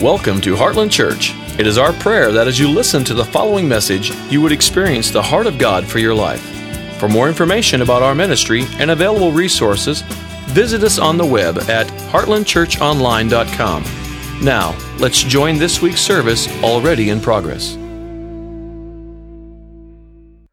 [0.00, 1.32] Welcome to Heartland Church.
[1.56, 5.12] It is our prayer that as you listen to the following message, you would experience
[5.12, 6.42] the heart of God for your life.
[6.98, 10.02] For more information about our ministry and available resources,
[10.48, 13.84] visit us on the web at heartlandchurchonline.com.
[14.44, 17.74] Now, let's join this week's service already in progress.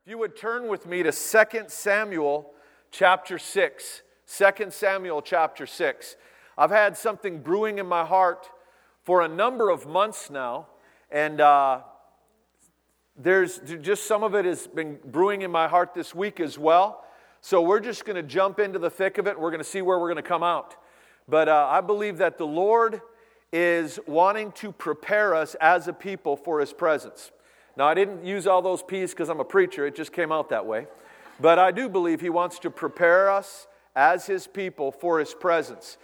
[0.05, 2.53] If you would turn with me to 2 Samuel
[2.91, 4.01] chapter 6.
[4.37, 6.15] 2 Samuel chapter 6.
[6.59, 8.47] I've had something brewing in my heart
[9.11, 10.67] for a number of months now,
[11.11, 11.81] and uh,
[13.17, 17.03] there's just some of it has been brewing in my heart this week as well.
[17.41, 19.37] So we're just going to jump into the thick of it.
[19.37, 20.77] We're going to see where we're going to come out.
[21.27, 23.01] But uh, I believe that the Lord
[23.51, 27.31] is wanting to prepare us as a people for His presence.
[27.75, 30.47] Now, I didn't use all those P's because I'm a preacher, it just came out
[30.51, 30.87] that way.
[31.37, 35.97] But I do believe He wants to prepare us as His people for His presence.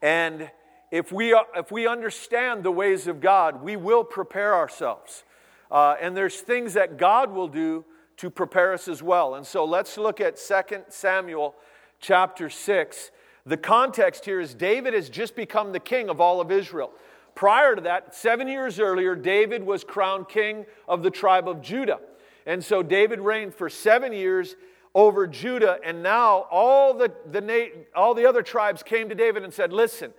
[0.00, 0.48] And
[0.92, 5.24] if we, if we understand the ways of God, we will prepare ourselves.
[5.70, 7.86] Uh, and there's things that God will do
[8.18, 9.34] to prepare us as well.
[9.34, 11.54] And so let's look at 2 Samuel
[11.98, 13.10] chapter 6.
[13.46, 16.92] The context here is David has just become the king of all of Israel.
[17.34, 22.00] Prior to that, seven years earlier, David was crowned king of the tribe of Judah.
[22.44, 24.56] And so David reigned for seven years
[24.94, 25.78] over Judah.
[25.82, 30.12] And now all the, the, all the other tribes came to David and said, Listen,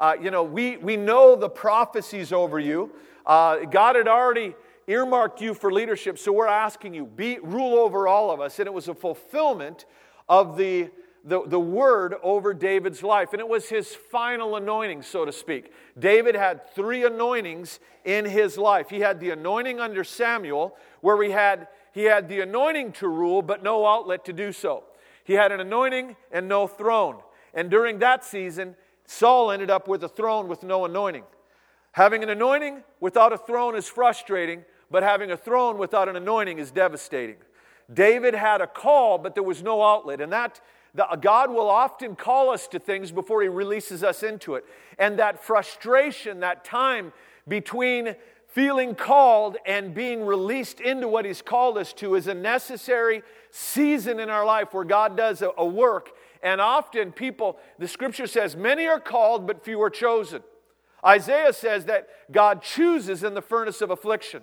[0.00, 2.90] uh, you know, we, we know the prophecies over you.
[3.26, 4.54] Uh, God had already
[4.86, 8.58] earmarked you for leadership, so we're asking you, be, rule over all of us.
[8.58, 9.84] And it was a fulfillment
[10.26, 10.90] of the,
[11.22, 13.34] the, the word over David's life.
[13.34, 15.70] And it was his final anointing, so to speak.
[15.98, 18.88] David had three anointings in his life.
[18.88, 23.42] He had the anointing under Samuel, where we had, he had the anointing to rule,
[23.42, 24.84] but no outlet to do so.
[25.24, 27.18] He had an anointing and no throne.
[27.52, 28.76] And during that season,
[29.10, 31.24] Saul ended up with a throne with no anointing.
[31.92, 36.60] Having an anointing without a throne is frustrating, but having a throne without an anointing
[36.60, 37.34] is devastating.
[37.92, 40.20] David had a call, but there was no outlet.
[40.20, 40.60] And that
[40.94, 44.64] the, God will often call us to things before he releases us into it.
[44.96, 47.12] And that frustration, that time
[47.48, 48.14] between
[48.46, 54.20] feeling called and being released into what he's called us to is a necessary season
[54.20, 56.10] in our life where God does a, a work
[56.42, 60.42] and often people, the scripture says, many are called, but few are chosen.
[61.04, 64.42] Isaiah says that God chooses in the furnace of affliction.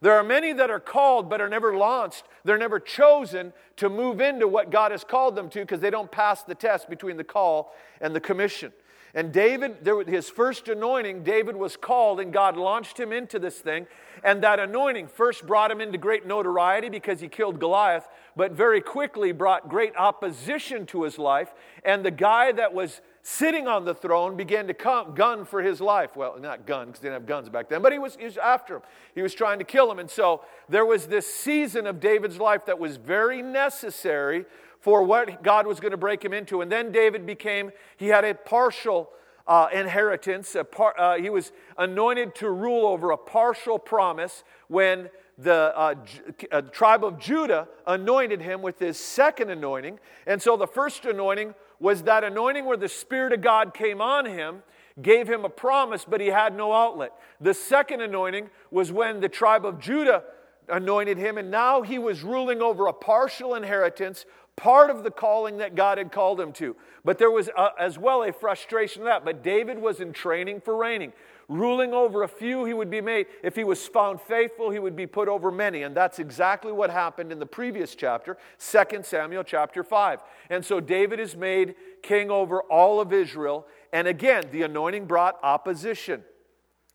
[0.00, 2.24] There are many that are called but are never launched.
[2.44, 6.10] They're never chosen to move into what God has called them to because they don't
[6.10, 8.72] pass the test between the call and the commission.
[9.14, 13.58] And David, there, his first anointing, David was called, and God launched him into this
[13.58, 13.86] thing.
[14.22, 18.80] And that anointing first brought him into great notoriety because he killed Goliath, but very
[18.80, 21.54] quickly brought great opposition to his life.
[21.84, 25.80] And the guy that was sitting on the throne began to come, gun for his
[25.80, 26.14] life.
[26.14, 28.36] Well, not gun, because they didn't have guns back then, but he was, he was
[28.36, 28.82] after him.
[29.14, 29.98] He was trying to kill him.
[29.98, 34.44] And so there was this season of David's life that was very necessary
[34.86, 36.60] for what God was going to break him into.
[36.60, 39.10] And then David became, he had a partial
[39.44, 40.54] uh, inheritance.
[40.70, 46.46] Par, uh, he was anointed to rule over a partial promise when the uh, J-
[46.52, 49.98] uh, tribe of Judah anointed him with his second anointing.
[50.24, 54.24] And so the first anointing was that anointing where the Spirit of God came on
[54.24, 54.62] him,
[55.02, 57.12] gave him a promise, but he had no outlet.
[57.40, 60.22] The second anointing was when the tribe of Judah
[60.68, 64.24] anointed him, and now he was ruling over a partial inheritance
[64.56, 66.74] part of the calling that God had called him to.
[67.04, 69.24] But there was uh, as well a frustration of that.
[69.24, 71.12] But David was in training for reigning.
[71.48, 73.26] Ruling over a few, he would be made.
[73.44, 75.82] If he was found faithful, he would be put over many.
[75.82, 80.20] And that's exactly what happened in the previous chapter, 2 Samuel chapter 5.
[80.50, 83.66] And so David is made king over all of Israel.
[83.92, 86.24] And again, the anointing brought opposition.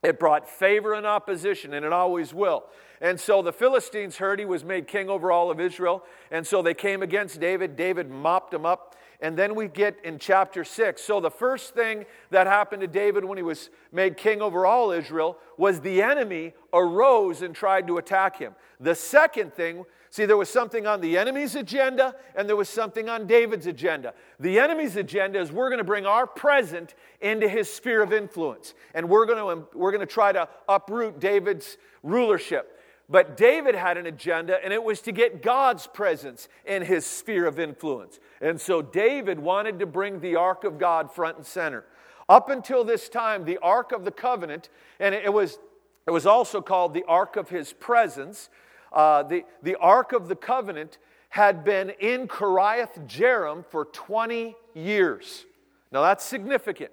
[0.03, 2.65] It brought favor and opposition, and it always will.
[3.01, 6.03] And so the Philistines heard he was made king over all of Israel.
[6.29, 7.75] And so they came against David.
[7.75, 8.95] David mopped them up.
[9.19, 11.01] And then we get in chapter 6.
[11.01, 14.91] So the first thing that happened to David when he was made king over all
[14.91, 18.53] Israel was the enemy arose and tried to attack him.
[18.79, 23.07] The second thing See, there was something on the enemy's agenda and there was something
[23.07, 24.13] on David's agenda.
[24.41, 28.73] The enemy's agenda is we're going to bring our present into his sphere of influence
[28.93, 32.77] and we're going to, we're going to try to uproot David's rulership.
[33.11, 37.45] But David had an agenda, and it was to get God's presence in his sphere
[37.45, 38.21] of influence.
[38.39, 41.83] And so David wanted to bring the ark of God front and center.
[42.29, 45.59] Up until this time, the ark of the covenant, and it was,
[46.07, 48.49] it was also called the ark of his presence,
[48.93, 50.97] uh, the, the ark of the covenant
[51.29, 55.45] had been in Kiriath Jearim for 20 years.
[55.91, 56.91] Now that's significant.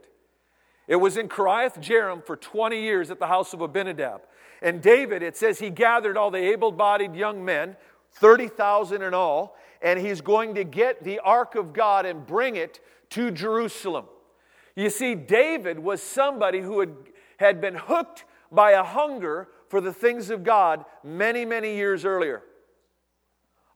[0.89, 4.23] It was in Kiriath Jearim for 20 years at the house of Abinadab.
[4.63, 7.77] And David, it says he gathered all the able bodied young men,
[8.13, 12.81] 30,000 in all, and he's going to get the ark of God and bring it
[13.11, 14.07] to Jerusalem.
[14.75, 16.95] You see, David was somebody who had,
[17.39, 22.43] had been hooked by a hunger for the things of God many, many years earlier.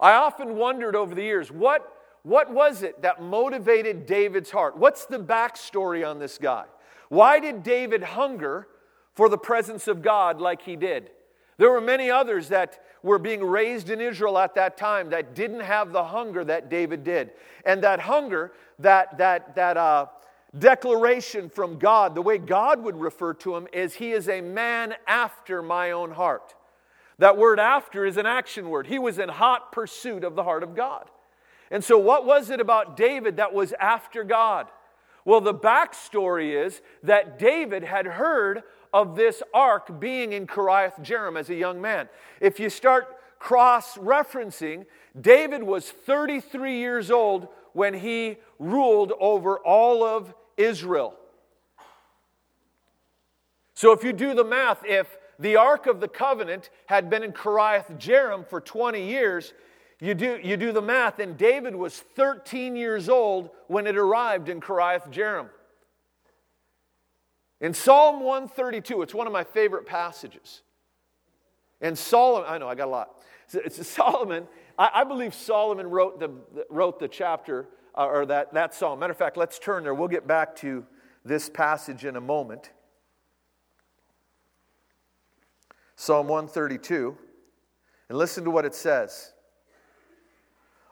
[0.00, 1.88] I often wondered over the years what,
[2.22, 4.76] what was it that motivated David's heart?
[4.76, 6.64] What's the backstory on this guy?
[7.08, 8.66] Why did David hunger
[9.14, 11.10] for the presence of God like he did?
[11.58, 15.60] There were many others that were being raised in Israel at that time that didn't
[15.60, 17.32] have the hunger that David did.
[17.64, 20.06] And that hunger, that, that, that uh,
[20.58, 24.94] declaration from God, the way God would refer to him is, He is a man
[25.06, 26.54] after my own heart.
[27.18, 28.86] That word after is an action word.
[28.86, 31.08] He was in hot pursuit of the heart of God.
[31.70, 34.66] And so, what was it about David that was after God?
[35.24, 38.62] Well, the backstory is that David had heard
[38.92, 42.08] of this ark being in Kiriath Jearim as a young man.
[42.40, 44.86] If you start cross referencing,
[45.20, 51.14] David was 33 years old when he ruled over all of Israel.
[53.74, 57.32] So if you do the math, if the Ark of the Covenant had been in
[57.32, 59.54] Kiriath Jearim for 20 years,
[60.00, 64.48] you do, you do the math, and David was 13 years old when it arrived
[64.48, 65.48] in Kiriath Jearim.
[67.62, 70.62] In Psalm 132, it's one of my favorite passages.
[71.80, 73.22] And Solomon, I know I got a lot.
[73.54, 74.48] It's, Solomon.
[74.76, 76.30] I, I, believe Solomon wrote the,
[76.68, 78.98] wrote the chapter uh, or that, that psalm.
[78.98, 79.94] Matter of fact, let's turn there.
[79.94, 80.84] We'll get back to
[81.24, 82.72] this passage in a moment.
[85.94, 87.16] Psalm 132.
[88.08, 89.34] And listen to what it says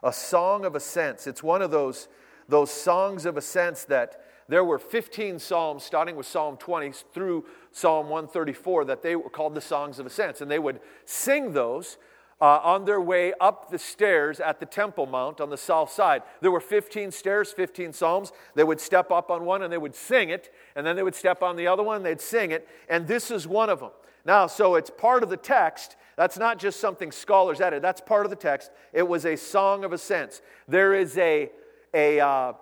[0.04, 1.26] a song of ascents.
[1.26, 2.06] It's one of those,
[2.48, 8.08] those songs of ascents that there were 15 psalms, starting with Psalm 20 through Psalm
[8.08, 10.40] 134, that they were called the songs of ascents.
[10.40, 11.98] And they would sing those
[12.40, 16.22] uh, on their way up the stairs at the Temple Mount on the south side.
[16.40, 18.32] There were 15 stairs, 15 psalms.
[18.54, 21.14] They would step up on one and they would sing it, and then they would
[21.14, 23.90] step on the other one and they'd sing it, and this is one of them.
[24.24, 25.96] Now, so it's part of the text.
[26.16, 28.70] That's not just something scholars added, that's part of the text.
[28.92, 30.42] It was a song of ascents.
[30.66, 31.50] There is a,
[31.94, 32.52] a uh,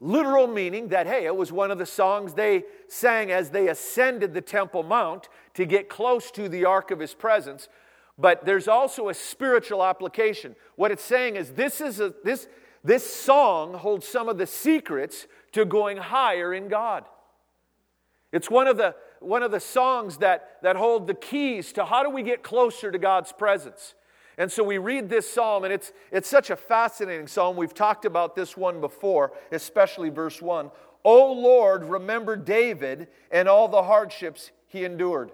[0.00, 4.34] literal meaning that, hey, it was one of the songs they sang as they ascended
[4.34, 7.68] the Temple Mount to get close to the ark of his presence
[8.20, 10.54] but there's also a spiritual application.
[10.76, 12.48] What it's saying is this is a, this
[12.84, 17.04] this song holds some of the secrets to going higher in God.
[18.32, 22.02] It's one of the one of the songs that that hold the keys to how
[22.02, 23.94] do we get closer to God's presence.
[24.40, 27.58] And so we read this psalm, and it's, it's such a fascinating psalm.
[27.58, 30.70] We've talked about this one before, especially verse 1.
[31.04, 35.30] O Lord, remember David and all the hardships he endured.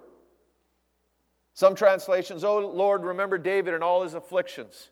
[1.53, 4.89] Some translations, Oh Lord, remember David and all his afflictions.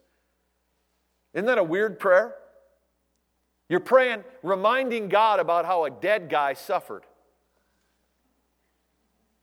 [1.33, 2.35] Isn't that a weird prayer?
[3.67, 7.03] You're praying, reminding God about how a dead guy suffered.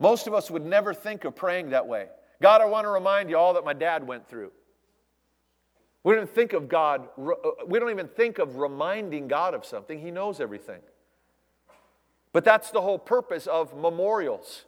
[0.00, 2.06] Most of us would never think of praying that way.
[2.40, 4.50] God, I want to remind you all that my dad went through.
[6.04, 7.32] We don't think of God, uh,
[7.66, 10.00] we don't even think of reminding God of something.
[10.00, 10.80] He knows everything.
[12.32, 14.64] But that's the whole purpose of memorials.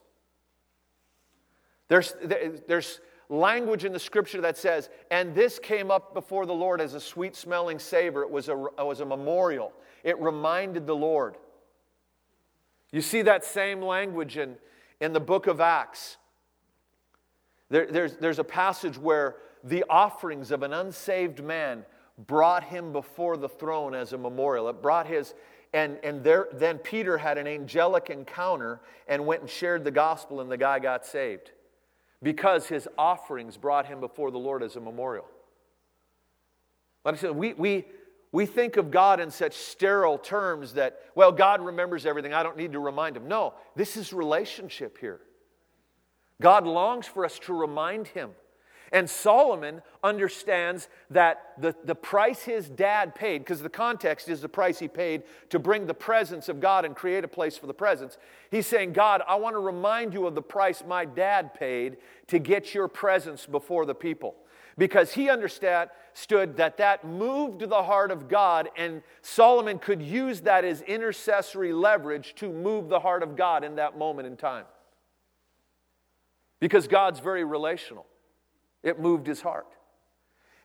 [1.89, 2.15] There's,
[2.69, 6.95] there's language in the scripture that says, and this came up before the Lord as
[6.95, 8.23] a sweet smelling savor.
[8.23, 9.73] It was a, it was a memorial,
[10.03, 11.37] it reminded the Lord.
[12.93, 14.57] You see that same language in,
[15.01, 16.17] in the book of Acts.
[17.71, 21.85] There, there's, there's a passage where the offerings of an unsaved man
[22.27, 24.69] brought him before the throne as a memorial.
[24.69, 25.35] It brought his,
[25.73, 30.41] and, and there, then Peter had an angelic encounter and went and shared the gospel,
[30.41, 31.51] and the guy got saved
[32.23, 35.27] because his offerings brought him before the Lord as a memorial.
[37.05, 37.85] Like I said, we, we,
[38.33, 42.33] we think of God in such sterile terms that, well, God remembers everything.
[42.33, 43.29] I don't need to remind him.
[43.29, 45.21] No, this is relationship here.
[46.41, 48.31] God longs for us to remind him
[48.95, 54.49] and Solomon understands that the, the price his dad paid, because the context is the
[54.49, 57.75] price he paid to bring the presence of God and create a place for the
[57.75, 58.17] presence.
[58.53, 61.97] He's saying, God, I want to remind you of the price my dad paid
[62.29, 64.37] to get your presence before the people.
[64.79, 70.65] Because he understood that that moved the heart of God, and Solomon could use that
[70.65, 74.67] as intercessory leverage to move the heart of God in that moment in time.
[76.61, 78.07] Because God's very relational.
[78.85, 79.67] It moved his heart.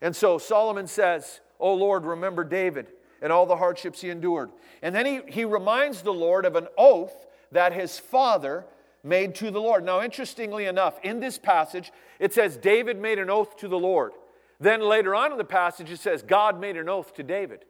[0.01, 4.51] And so Solomon says, Oh Lord, remember David and all the hardships he endured.
[4.81, 8.65] And then he, he reminds the Lord of an oath that his father
[9.03, 9.83] made to the Lord.
[9.83, 14.11] Now, interestingly enough, in this passage, it says David made an oath to the Lord.
[14.59, 17.65] Then later on in the passage, it says God made an oath to David.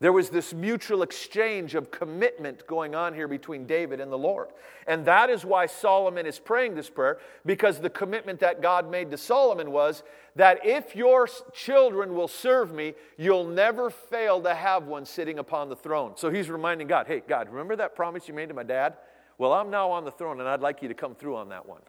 [0.00, 4.48] There was this mutual exchange of commitment going on here between David and the Lord.
[4.86, 9.10] And that is why Solomon is praying this prayer, because the commitment that God made
[9.10, 10.02] to Solomon was
[10.36, 15.68] that if your children will serve me, you'll never fail to have one sitting upon
[15.68, 16.12] the throne.
[16.16, 18.96] So he's reminding God, hey, God, remember that promise you made to my dad?
[19.36, 21.68] Well, I'm now on the throne, and I'd like you to come through on that
[21.68, 21.82] one.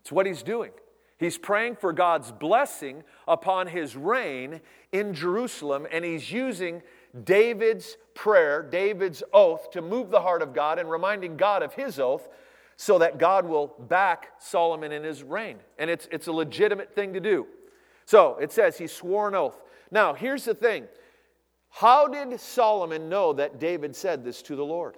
[0.00, 0.70] It's what he's doing.
[1.18, 4.60] He's praying for God's blessing upon his reign
[4.92, 6.80] in Jerusalem, and he's using
[7.24, 11.98] David's prayer, David's oath, to move the heart of God and reminding God of his
[11.98, 12.28] oath
[12.76, 15.58] so that God will back Solomon in his reign.
[15.78, 17.46] And it's, it's a legitimate thing to do.
[18.06, 19.60] So it says he swore an oath.
[19.90, 20.86] Now, here's the thing
[21.70, 24.96] how did Solomon know that David said this to the Lord?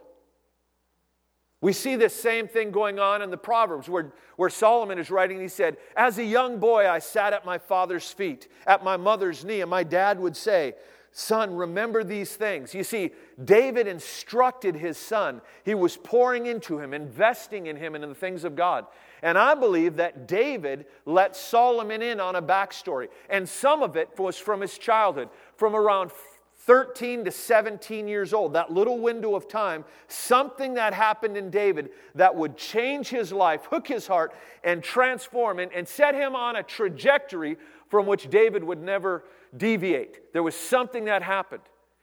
[1.62, 5.40] We see this same thing going on in the Proverbs where, where Solomon is writing.
[5.40, 9.44] He said, As a young boy, I sat at my father's feet, at my mother's
[9.44, 10.74] knee, and my dad would say,
[11.12, 12.72] Son, remember these things.
[12.72, 13.10] You see,
[13.44, 15.40] David instructed his son.
[15.64, 18.86] He was pouring into him, investing in him and in the things of God.
[19.22, 23.08] And I believe that David let Solomon in on a backstory.
[23.28, 26.12] And some of it was from his childhood, from around
[26.58, 31.90] 13 to 17 years old, that little window of time, something that happened in David
[32.14, 36.56] that would change his life, hook his heart, and transform and, and set him on
[36.56, 37.56] a trajectory
[37.88, 39.24] from which David would never
[39.56, 40.32] deviate.
[40.32, 41.62] There was something that happened.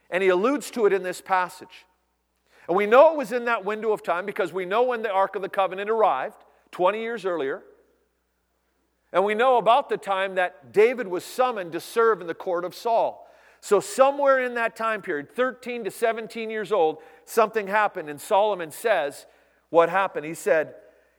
[0.10, 1.86] And he alludes to it in this passage.
[2.68, 5.12] And we know it was in that window of time because we know when the
[5.12, 7.64] Ark of the Covenant arrived, 20 years earlier.
[9.14, 12.66] And we know about the time that David was summoned to serve in the court
[12.66, 13.26] of Saul.
[13.62, 18.10] So, somewhere in that time period, 13 to 17 years old, something happened.
[18.10, 19.26] And Solomon says,
[19.70, 20.26] What happened?
[20.26, 20.76] He said,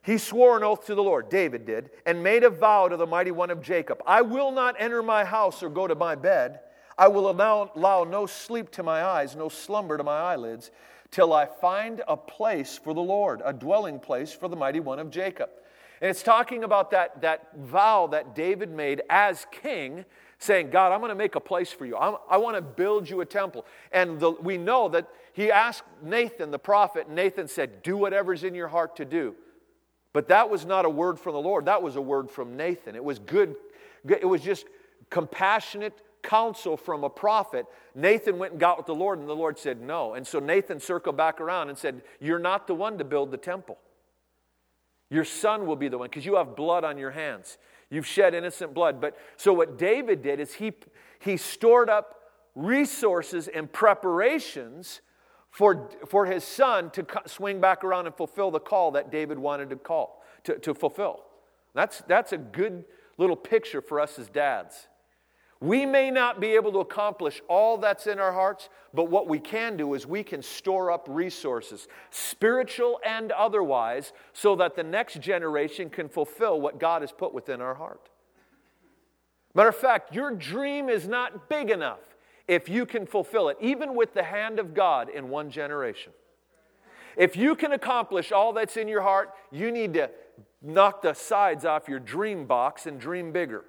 [0.09, 3.07] he swore an oath to the Lord, David did, and made a vow to the
[3.07, 6.61] mighty one of Jacob I will not enter my house or go to my bed.
[6.97, 10.71] I will allow, allow no sleep to my eyes, no slumber to my eyelids,
[11.11, 14.99] till I find a place for the Lord, a dwelling place for the mighty one
[14.99, 15.51] of Jacob.
[16.01, 20.07] And it's talking about that, that vow that David made as king,
[20.39, 21.99] saying, God, I'm going to make a place for you.
[21.99, 23.67] I'm, i want to build you a temple.
[23.93, 28.43] And the, we know that he asked Nathan, the prophet, and Nathan said, Do whatever's
[28.43, 29.37] in your heart to do.
[30.13, 32.97] But that was not a word from the Lord, that was a word from Nathan.
[32.97, 33.55] It was good,
[34.09, 34.67] it was just
[35.11, 37.67] compassionate counsel from a prophet.
[37.95, 40.15] Nathan went and got with the Lord, and the Lord said no.
[40.15, 43.37] And so Nathan circled back around and said, You're not the one to build the
[43.37, 43.79] temple.
[45.11, 47.57] Your son will be the one because you have blood on your hands.
[47.91, 49.01] You've shed innocent blood.
[49.01, 50.73] But so what David did is he,
[51.19, 52.17] he stored up
[52.55, 55.01] resources and preparations
[55.51, 59.71] for, for his son to swing back around and fulfill the call that David wanted
[59.71, 61.25] to call, to, to fulfill.
[61.75, 62.85] That's, that's a good
[63.17, 64.89] little picture for us as dads.
[65.61, 69.41] We may not be able to accomplish all that's in our hearts, but what we
[69.41, 75.21] can do is we can store up resources, spiritual and otherwise, so that the next
[75.21, 78.09] generation can fulfill what God has put within our heart.
[79.53, 81.99] Matter of fact, your dream is not big enough
[82.49, 86.13] if you can fulfill it, even with the hand of God in one generation.
[87.17, 90.11] If you can accomplish all that's in your heart, you need to
[90.63, 93.65] knock the sides off your dream box and dream bigger.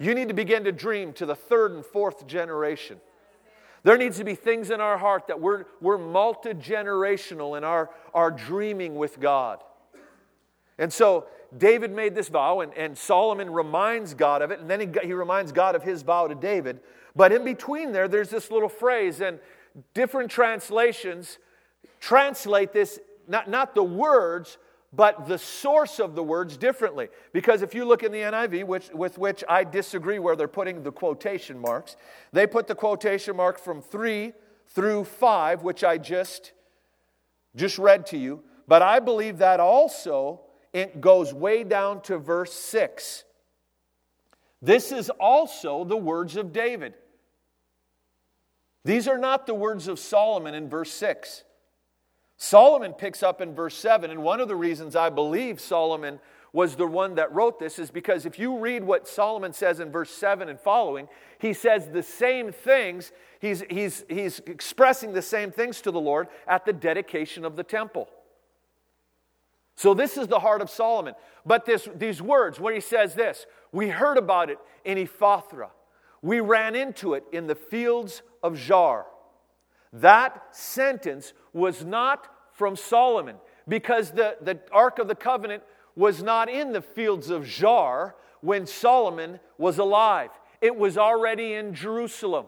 [0.00, 3.00] You need to begin to dream to the third and fourth generation.
[3.82, 7.90] There needs to be things in our heart that we're, we're multi generational in our,
[8.14, 9.62] our dreaming with God.
[10.78, 14.80] And so David made this vow, and, and Solomon reminds God of it, and then
[14.80, 16.80] he, he reminds God of his vow to David.
[17.18, 19.40] But in between there, there's this little phrase, and
[19.92, 21.38] different translations
[21.98, 24.56] translate this, not, not the words,
[24.92, 27.08] but the source of the words differently.
[27.32, 30.84] Because if you look in the NIV, which, with which I disagree where they're putting
[30.84, 31.96] the quotation marks,
[32.32, 34.32] they put the quotation mark from 3
[34.68, 36.52] through 5, which I just,
[37.56, 38.44] just read to you.
[38.68, 43.24] But I believe that also it goes way down to verse 6.
[44.62, 46.94] This is also the words of David.
[48.84, 51.44] These are not the words of Solomon in verse 6.
[52.36, 56.20] Solomon picks up in verse 7, and one of the reasons I believe Solomon
[56.52, 59.90] was the one that wrote this is because if you read what Solomon says in
[59.90, 61.08] verse 7 and following,
[61.38, 63.12] he says the same things.
[63.40, 67.64] He's, he's, he's expressing the same things to the Lord at the dedication of the
[67.64, 68.08] temple.
[69.76, 71.14] So, this is the heart of Solomon.
[71.46, 75.70] But this, these words, where he says this, we heard about it in Ephrathah.
[76.20, 79.04] We ran into it in the fields of Jaar.
[79.92, 85.62] That sentence was not from Solomon because the, the Ark of the Covenant
[85.96, 90.30] was not in the fields of Jaar when Solomon was alive.
[90.60, 92.46] It was already in Jerusalem.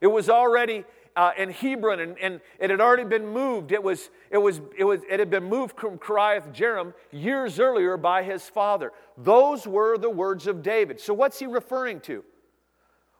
[0.00, 3.70] It was already uh, in Hebron, and, and, it had already been moved.
[3.72, 7.96] It, was, it, was, it, was, it had been moved from Kiriath Jearim years earlier
[7.96, 8.92] by his father.
[9.18, 11.00] Those were the words of David.
[11.00, 12.24] So, what's he referring to?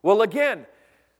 [0.01, 0.65] Well, again,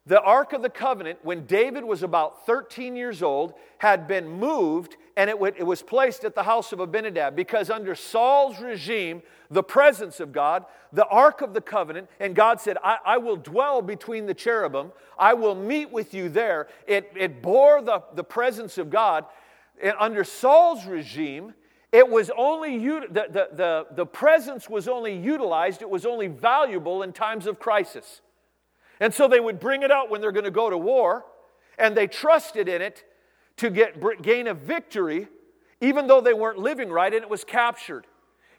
[0.05, 4.97] the Ark of the Covenant, when David was about 13 years old, had been moved
[5.15, 9.63] and it, it was placed at the house of Abinadab because under Saul's regime, the
[9.63, 13.81] presence of God, the Ark of the Covenant, and God said, I, I will dwell
[13.81, 16.67] between the cherubim, I will meet with you there.
[16.87, 19.25] It, it bore the, the presence of God.
[19.81, 21.53] And under Saul's regime,
[21.91, 27.03] it was only the, the, the, the presence was only utilized, it was only valuable
[27.03, 28.21] in times of crisis.
[28.99, 31.25] And so they would bring it out when they're going to go to war,
[31.77, 33.03] and they trusted in it
[33.57, 35.27] to get, gain a victory,
[35.81, 38.05] even though they weren't living right, and it was captured.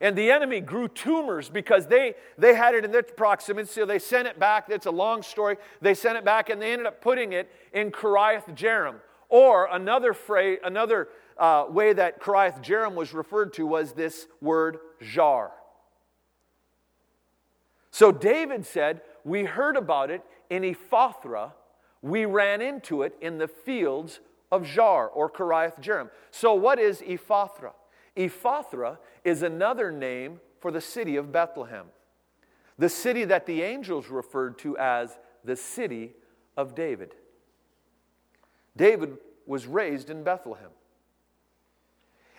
[0.01, 3.99] And the enemy grew tumors because they, they had it in their proximity, so they
[3.99, 4.67] sent it back.
[4.69, 5.57] It's a long story.
[5.81, 8.97] They sent it back, and they ended up putting it in Kiriath Jearim.
[9.29, 14.79] Or another, phrase, another uh, way that Kiriath Jearim was referred to was this word
[15.03, 15.51] Jaar.
[17.91, 21.53] So David said, We heard about it in Ephrathah,
[22.03, 24.21] we ran into it in the fields
[24.53, 26.11] of Jaar or Kiriath Jearim.
[26.31, 27.73] So, what is Ephrathah?
[28.17, 31.87] Ephrathah is another name for the city of Bethlehem,
[32.79, 36.13] the city that the angels referred to as the city
[36.57, 37.15] of David.
[38.77, 40.71] David was raised in Bethlehem.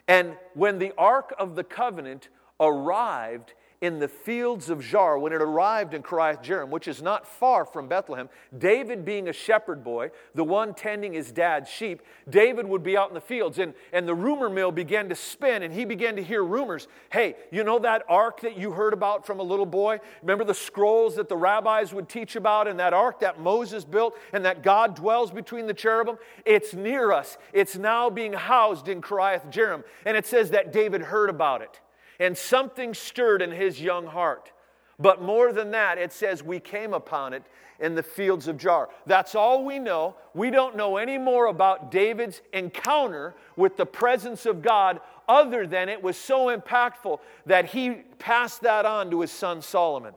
[0.08, 5.42] And when the Ark of the Covenant arrived in the fields of Jaar, when it
[5.42, 10.12] arrived in Kiriath Jearim, which is not far from Bethlehem, David being a shepherd boy,
[10.34, 14.08] the one tending his dad's sheep, David would be out in the fields, and, and
[14.08, 16.88] the rumor mill began to spin, and he began to hear rumors.
[17.12, 20.00] Hey, you know that ark that you heard about from a little boy?
[20.22, 24.18] Remember the scrolls that the rabbis would teach about, and that ark that Moses built,
[24.34, 26.18] and that God dwells between the cherubim?
[26.46, 27.38] It's near us.
[27.54, 29.84] It's now being housed in Kiriath Jearim.
[30.06, 31.80] And it says that David heard about it
[32.20, 34.52] and something stirred in his young heart.
[34.98, 37.44] But more than that, it says we came upon it
[37.80, 38.88] in the fields of Jaar.
[39.06, 40.16] That's all we know.
[40.34, 45.90] We don't know any more about David's encounter with the presence of God other than
[45.90, 50.14] it was so impactful that he passed that on to his son Solomon.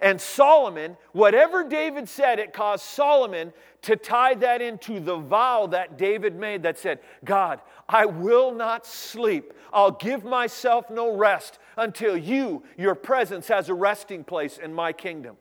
[0.00, 5.96] And Solomon, whatever David said, it caused Solomon to tie that into the vow that
[5.96, 9.52] David made that said, God, I will not sleep.
[9.72, 14.92] I'll give myself no rest until you, your presence, has a resting place in my
[14.92, 15.36] kingdom.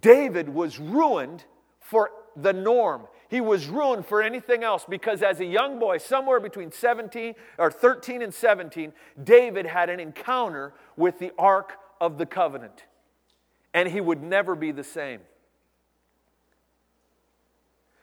[0.00, 1.44] David was ruined
[1.80, 3.06] for the norm.
[3.28, 7.70] He was ruined for anything else because as a young boy, somewhere between 17 or
[7.70, 8.92] 13 and 17,
[9.22, 12.84] David had an encounter with the Ark of the covenant.
[13.74, 15.20] And he would never be the same.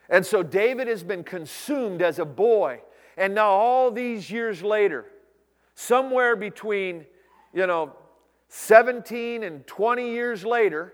[0.10, 2.82] And so David has been consumed as a boy.
[3.18, 5.06] And now, all these years later,
[5.74, 7.06] somewhere between,
[7.54, 7.96] you know,
[8.50, 10.94] 17 and 20 years later,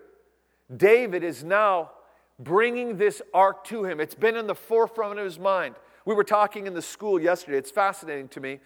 [0.76, 1.92] David is now
[2.40, 4.00] bringing this ark to him.
[4.00, 5.76] It's been in the forefront of his mind.
[6.06, 7.58] We were talking in the school yesterday.
[7.58, 8.60] It's fascinating to me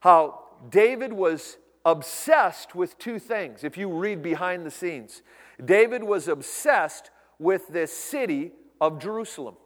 [0.00, 3.64] how David was obsessed with two things.
[3.64, 5.22] If you read behind the scenes,
[5.62, 9.56] David was obsessed with this city of Jerusalem.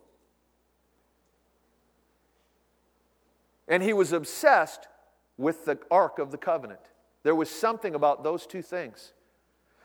[3.68, 4.88] And he was obsessed
[5.36, 6.80] with the Ark of the Covenant.
[7.22, 9.12] There was something about those two things.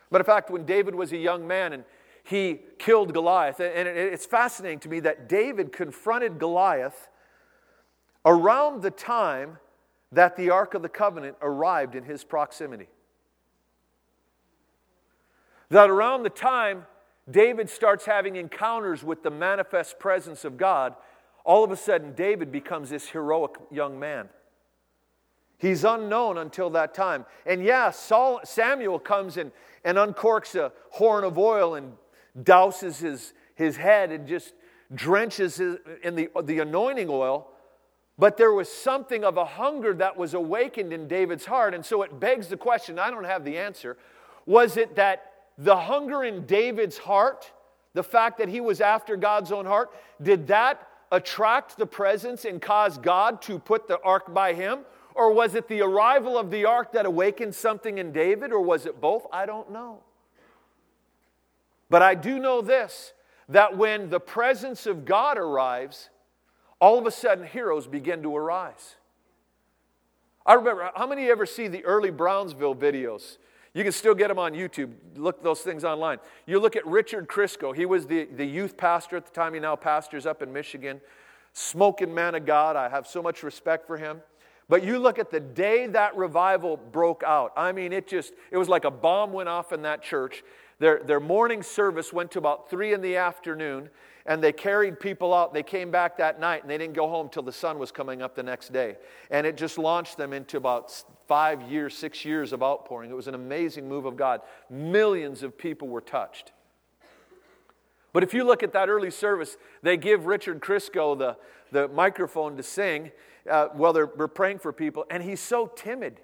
[0.09, 1.83] But in fact, when David was a young man and
[2.23, 7.09] he killed Goliath, and it's fascinating to me that David confronted Goliath
[8.25, 9.57] around the time
[10.11, 12.87] that the Ark of the Covenant arrived in his proximity.
[15.69, 16.85] That around the time
[17.29, 20.95] David starts having encounters with the manifest presence of God,
[21.43, 24.29] all of a sudden David becomes this heroic young man.
[25.57, 27.25] He's unknown until that time.
[27.45, 29.51] And yeah, Saul, Samuel comes and,
[29.85, 31.93] and uncorks a horn of oil and
[32.37, 34.53] douses his, his head and just
[34.93, 37.47] drenches his, in the, the anointing oil.
[38.17, 41.73] But there was something of a hunger that was awakened in David's heart.
[41.73, 43.97] And so it begs the question I don't have the answer.
[44.45, 47.51] Was it that the hunger in David's heart,
[47.93, 52.61] the fact that he was after God's own heart, did that attract the presence and
[52.61, 54.79] cause God to put the ark by him?
[55.15, 58.51] Or was it the arrival of the ark that awakened something in David?
[58.51, 59.27] Or was it both?
[59.31, 59.99] I don't know.
[61.89, 63.13] But I do know this
[63.49, 66.09] that when the presence of God arrives,
[66.79, 68.95] all of a sudden heroes begin to arise.
[70.45, 73.37] I remember, how many ever see the early Brownsville videos?
[73.73, 74.91] You can still get them on YouTube.
[75.15, 76.19] Look those things online.
[76.45, 77.75] You look at Richard Crisco.
[77.75, 79.55] He was the, the youth pastor at the time.
[79.55, 81.01] He now pastors up in Michigan.
[81.53, 82.75] Smoking man of God.
[82.75, 84.21] I have so much respect for him.
[84.69, 87.51] But you look at the day that revival broke out.
[87.57, 90.43] I mean, it just, it was like a bomb went off in that church.
[90.79, 93.89] Their, their morning service went to about 3 in the afternoon
[94.25, 95.53] and they carried people out.
[95.53, 98.21] They came back that night and they didn't go home till the sun was coming
[98.21, 98.95] up the next day.
[99.29, 103.11] And it just launched them into about five years, six years of outpouring.
[103.11, 104.41] It was an amazing move of God.
[104.69, 106.53] Millions of people were touched.
[108.13, 111.35] But if you look at that early service, they give Richard Crisco the,
[111.71, 113.11] the microphone to sing
[113.49, 116.21] uh, while they're, they're praying for people, and he's so timid.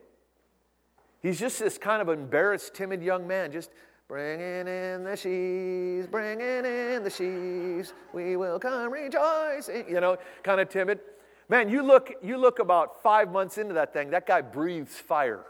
[1.21, 3.71] He's just this kind of embarrassed, timid young man, just
[4.10, 9.86] Bringing in the sheaves, bringing in the sheaves, we will come rejoicing.
[9.88, 11.00] You know, kind of timid.
[11.48, 15.43] Man, you look, you look about five months into that thing, that guy breathes fire.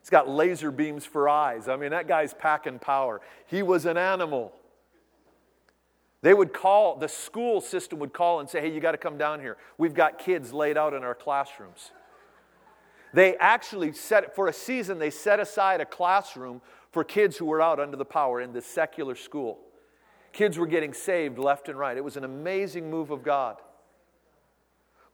[0.00, 1.66] He's got laser beams for eyes.
[1.66, 3.22] I mean, that guy's packing power.
[3.46, 4.52] He was an animal.
[6.20, 9.16] They would call, the school system would call and say, hey, you got to come
[9.16, 9.56] down here.
[9.78, 11.90] We've got kids laid out in our classrooms.
[13.14, 17.60] They actually set, for a season, they set aside a classroom for kids who were
[17.60, 19.58] out under the power in this secular school.
[20.32, 21.96] Kids were getting saved left and right.
[21.96, 23.56] It was an amazing move of God.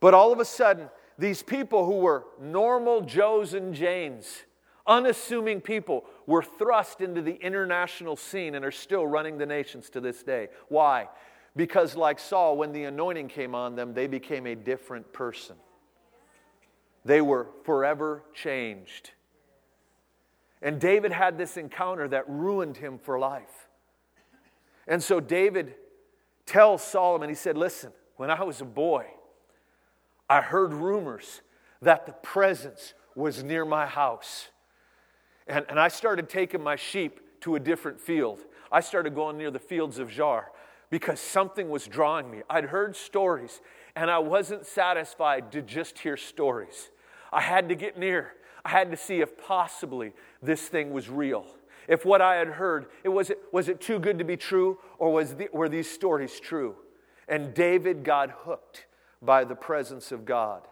[0.01, 4.43] But all of a sudden, these people who were normal Joes and Janes,
[4.87, 10.01] unassuming people, were thrust into the international scene and are still running the nations to
[10.01, 10.49] this day.
[10.69, 11.09] Why?
[11.57, 15.57] Because, like Saul, when the anointing came on them, they became a different person.
[17.05, 19.11] They were forever changed.
[20.61, 23.69] And David had this encounter that ruined him for life.
[24.87, 25.75] And so David
[26.47, 29.07] tells Solomon, he said, Listen, when I was a boy,
[30.29, 31.43] I heard rumors
[31.83, 34.49] that the presence was near my house.
[35.47, 38.41] And, and I started taking my sheep to a different field.
[38.71, 40.47] I started going near the fields of Jaar
[40.91, 42.43] because something was drawing me.
[42.49, 43.61] I'd heard stories,
[43.95, 46.91] and I wasn't satisfied to just hear stories.
[47.33, 48.35] I had to get near.
[48.69, 51.47] I had to see if possibly this thing was real.
[51.89, 54.79] If what I had heard, it was, it, was it too good to be true,
[54.99, 56.77] or was the, were these stories true?
[57.29, 58.85] And David got hooked
[59.23, 60.69] by the presence of God.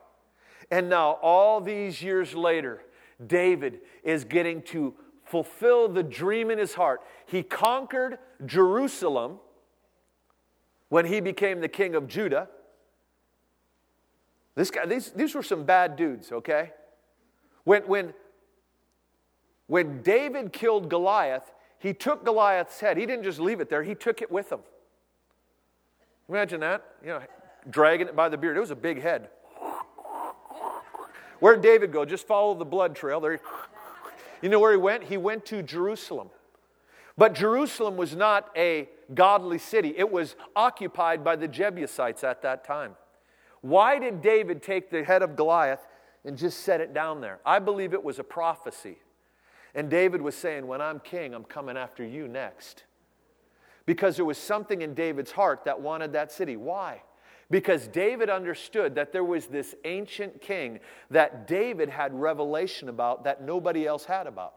[0.71, 2.83] And now, all these years later,
[3.27, 4.93] David is getting to
[5.25, 7.01] fulfill the dream in his heart.
[7.25, 9.39] He conquered Jerusalem
[10.91, 12.51] when he became the king of Judah.
[14.55, 16.73] This guy, these, these were some bad dudes, okay?
[17.67, 18.15] When, when,
[19.67, 22.97] when David killed Goliath, he took Goliath's head.
[22.97, 24.61] He didn't just leave it there, he took it with him.
[26.29, 27.21] Imagine that, you know,
[27.69, 28.57] dragging it by the beard.
[28.57, 29.31] It was a big head.
[31.41, 32.05] Where did David go?
[32.05, 33.21] Just follow the blood trail.
[33.21, 33.41] There.
[34.43, 35.03] You know where he went?
[35.03, 36.31] He went to Jerusalem.
[37.19, 39.93] But Jerusalem was not a godly city.
[39.97, 42.95] It was occupied by the Jebusites at that time.
[43.61, 45.81] Why did David take the head of Goliath
[46.27, 47.39] and just set it down there.
[47.47, 48.99] I believe it was a prophecy.
[49.75, 52.85] And David was saying, When I'm king, I'm coming after you next.
[53.87, 56.57] Because there was something in David's heart that wanted that city.
[56.57, 57.03] Why?
[57.49, 63.45] Because David understood that there was this ancient king that David had revelation about that
[63.45, 64.55] nobody else had about.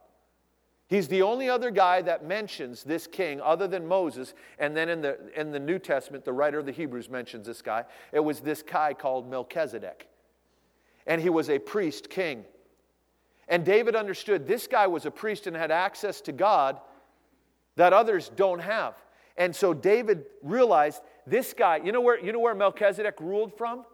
[0.88, 4.34] He's the only other guy that mentions this king other than Moses.
[4.58, 7.62] And then in the, in the New Testament, the writer of the Hebrews mentions this
[7.62, 7.84] guy.
[8.12, 10.08] It was this guy called Melchizedek
[11.10, 12.46] and he was a priest king.
[13.50, 16.80] And David understood this guy was a priest and had access to God
[17.76, 18.94] that others don't have.
[19.36, 23.86] And so David realized this guy, you know where, you know where Melchizedek ruled from?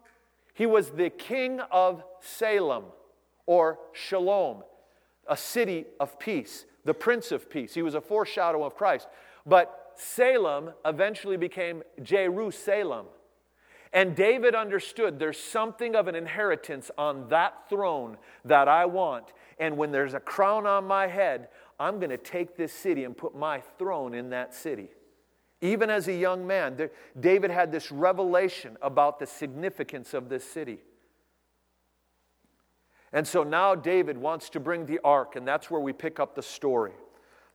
[0.54, 2.84] He was the king of Salem
[3.45, 4.63] or Shalom,
[5.28, 7.73] a city of peace, the prince of peace.
[7.73, 9.08] He was a foreshadow of Christ.
[9.45, 13.06] But Salem eventually became Jerusalem.
[13.95, 19.31] And David understood there's something of an inheritance on that throne that I want.
[19.58, 21.47] And when there's a crown on my head,
[21.79, 24.89] I'm going to take this city and put my throne in that city.
[25.62, 30.79] Even as a young man, David had this revelation about the significance of this city.
[33.13, 36.36] And so now David wants to bring the ark, and that's where we pick up
[36.36, 36.91] the story.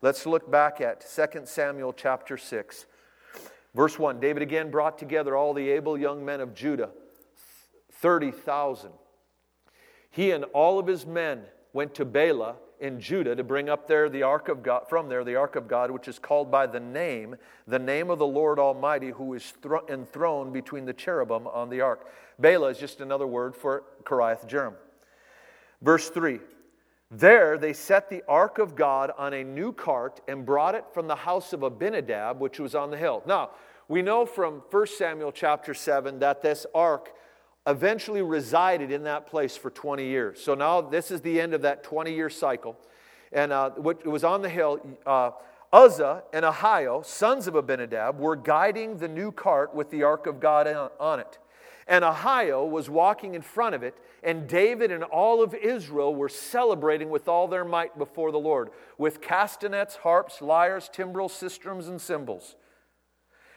[0.01, 2.87] Let's look back at 2 Samuel chapter 6.
[3.75, 6.91] Verse 1 David again brought together all the able young men of Judah,
[7.93, 8.91] 30,000.
[10.11, 14.09] He and all of his men went to Baalah in Judah to bring up there
[14.09, 16.81] the ark of God, from there the ark of God, which is called by the
[16.81, 21.69] name, the name of the Lord Almighty, who is thro- enthroned between the cherubim on
[21.69, 22.07] the ark.
[22.41, 24.75] Baalah is just another word for Kiriath Jearim.
[25.83, 26.41] Verse 3
[27.11, 31.09] There they set the ark of God on a new cart and brought it from
[31.09, 33.23] the house of Abinadab, which was on the hill.
[33.27, 33.51] Now,
[33.89, 37.13] we know from 1 Samuel chapter 7 that this ark
[37.67, 40.41] eventually resided in that place for 20 years.
[40.41, 42.77] So now this is the end of that 20 year cycle.
[43.33, 44.81] And uh, it was on the hill.
[45.05, 45.33] Uh,
[45.73, 50.39] Uzzah and Ahio, sons of Abinadab, were guiding the new cart with the ark of
[50.39, 50.67] God
[50.99, 51.39] on it.
[51.87, 56.29] And Ahio was walking in front of it, and David and all of Israel were
[56.29, 62.01] celebrating with all their might before the Lord, with castanets, harps, lyres, timbrels, sistrums, and
[62.01, 62.57] cymbals.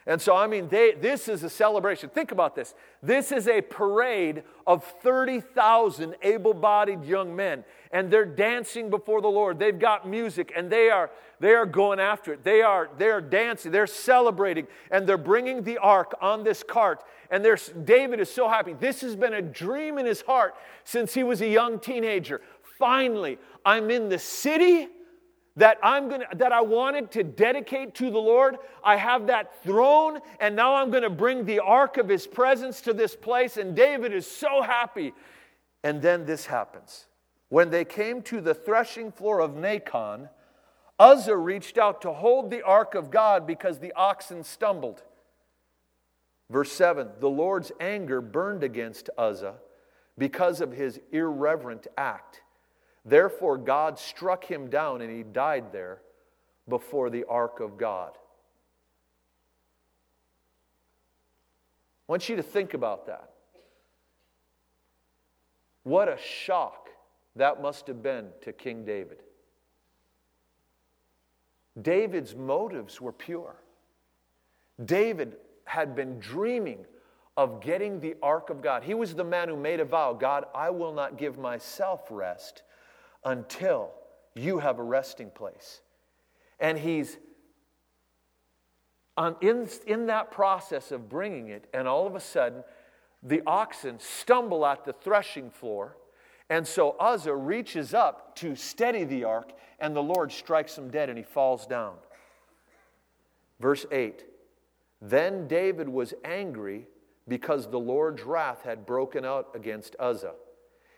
[0.05, 2.09] And so, I mean, they, this is a celebration.
[2.09, 2.73] Think about this.
[3.01, 9.29] This is a parade of 30,000 able bodied young men, and they're dancing before the
[9.29, 9.59] Lord.
[9.59, 12.43] They've got music, and they are, they are going after it.
[12.43, 17.01] They are, they are dancing, they're celebrating, and they're bringing the ark on this cart.
[17.31, 17.47] And
[17.85, 18.73] David is so happy.
[18.73, 22.41] This has been a dream in his heart since he was a young teenager.
[22.77, 24.89] Finally, I'm in the city
[25.55, 28.57] that I'm going to that I wanted to dedicate to the Lord.
[28.83, 32.81] I have that throne and now I'm going to bring the ark of his presence
[32.81, 35.13] to this place and David is so happy.
[35.83, 37.07] And then this happens.
[37.49, 40.29] When they came to the threshing floor of Nacon,
[40.97, 45.03] Uzzah reached out to hold the ark of God because the oxen stumbled.
[46.49, 49.55] Verse 7 The Lord's anger burned against Uzzah
[50.17, 52.42] because of his irreverent act.
[53.05, 56.01] Therefore, God struck him down and he died there
[56.67, 58.11] before the ark of God.
[62.07, 63.29] I want you to think about that.
[65.83, 66.89] What a shock
[67.35, 69.23] that must have been to King David.
[71.81, 73.55] David's motives were pure.
[74.85, 76.85] David had been dreaming
[77.35, 78.83] of getting the ark of God.
[78.83, 82.63] He was the man who made a vow God, I will not give myself rest
[83.25, 83.91] until
[84.35, 85.81] you have a resting place.
[86.59, 87.17] And he's
[89.15, 92.63] on, in, in that process of bringing it, and all of a sudden,
[93.21, 95.97] the oxen stumble at the threshing floor.
[96.49, 101.09] And so Uzzah reaches up to steady the ark, and the Lord strikes him dead,
[101.09, 101.95] and he falls down.
[103.59, 104.25] Verse 8
[105.01, 106.87] Then David was angry
[107.27, 110.35] because the Lord's wrath had broken out against Uzzah.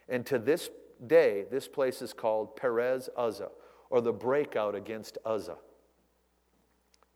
[0.10, 0.70] And to this
[1.08, 3.52] day, this place is called Perez Uzzah,
[3.89, 5.58] or the breakout against Uzzah.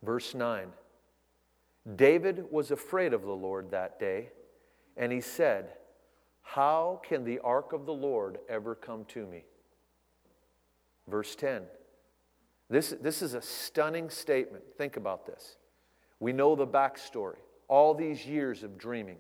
[0.03, 0.67] Verse 9
[1.95, 4.29] David was afraid of the Lord that day,
[4.97, 5.69] and he said,
[6.41, 9.45] How can the ark of the Lord ever come to me?
[11.07, 11.63] Verse 10.
[12.69, 14.63] This, this is a stunning statement.
[14.77, 15.57] Think about this.
[16.19, 19.17] We know the backstory, all these years of dreaming.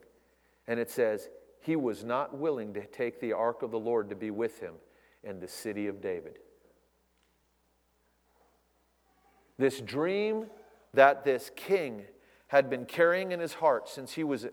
[0.67, 1.29] And it says,
[1.61, 4.75] he was not willing to take the ark of the Lord to be with him
[5.23, 6.39] in the city of David.
[9.57, 10.45] This dream
[10.93, 12.03] that this king
[12.47, 14.47] had been carrying in his heart since he was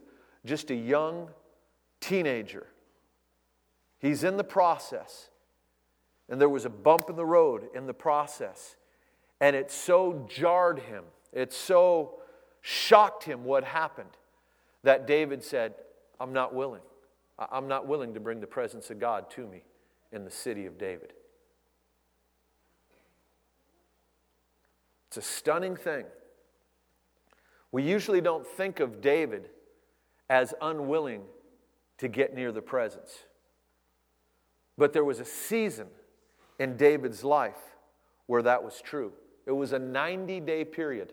[0.44, 1.30] just a young
[2.00, 2.66] teenager.
[3.98, 5.30] He's in the process,
[6.28, 8.76] and there was a bump in the road in the process,
[9.40, 12.16] and it so jarred him, it so
[12.60, 14.10] shocked him what happened
[14.82, 15.74] that David said,
[16.20, 16.82] I'm not willing.
[17.38, 19.64] I'm not willing to bring the presence of God to me
[20.12, 21.12] in the city of David.
[25.08, 26.06] It's a stunning thing.
[27.72, 29.50] We usually don't think of David
[30.30, 31.22] as unwilling
[31.98, 33.24] to get near the presence.
[34.78, 35.86] But there was a season
[36.58, 37.76] in David's life
[38.26, 39.12] where that was true.
[39.46, 41.12] It was a 90 day period.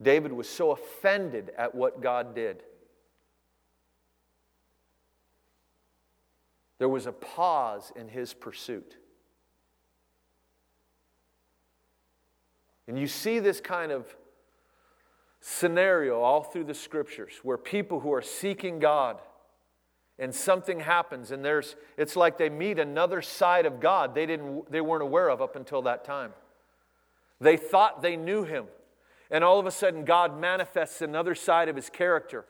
[0.00, 2.62] David was so offended at what God did
[6.78, 8.96] There was a pause in his pursuit.
[12.86, 14.14] And you see this kind of
[15.40, 19.20] scenario all through the scriptures where people who are seeking God
[20.18, 24.70] and something happens and there's it's like they meet another side of God they didn't
[24.72, 26.32] they weren't aware of up until that time.
[27.40, 28.66] They thought they knew him
[29.30, 32.44] and all of a sudden God manifests another side of his character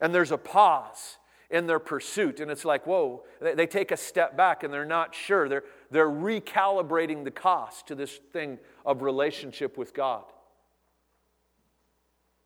[0.00, 1.18] and there's a pause
[1.52, 2.40] in their pursuit.
[2.40, 5.48] And it's like, whoa, they, take a step back and they're not sure.
[5.48, 10.24] They're, they're recalibrating the cost to this thing of relationship with God.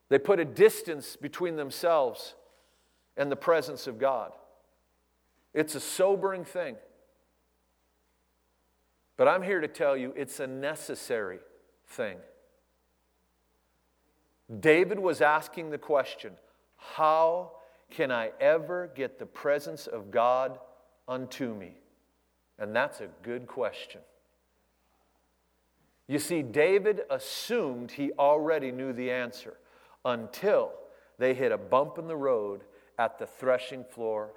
[0.08, 2.34] They put a distance between themselves
[3.16, 4.32] and the presence of God.
[5.54, 6.76] It's a sobering thing.
[9.16, 11.38] But I'm here to tell you it's a necessary
[11.86, 12.18] thing.
[14.60, 16.32] David was asking the question
[16.76, 17.52] How
[17.90, 20.58] can I ever get the presence of God
[21.08, 21.72] unto me?
[22.58, 24.00] And that's a good question.
[26.08, 29.56] You see, David assumed he already knew the answer
[30.04, 30.72] until
[31.18, 32.62] they hit a bump in the road
[32.98, 34.30] at the threshing floor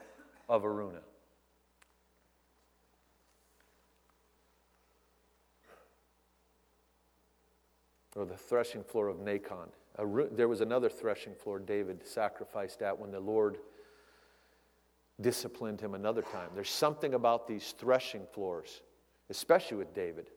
[0.47, 1.03] of Araunah.
[8.15, 9.69] Or the threshing floor of Nacon.
[10.31, 13.57] There was another threshing floor David sacrificed at when the Lord
[15.19, 16.49] disciplined him another time.
[16.55, 18.81] There's something about these threshing floors,
[19.29, 20.29] especially with David.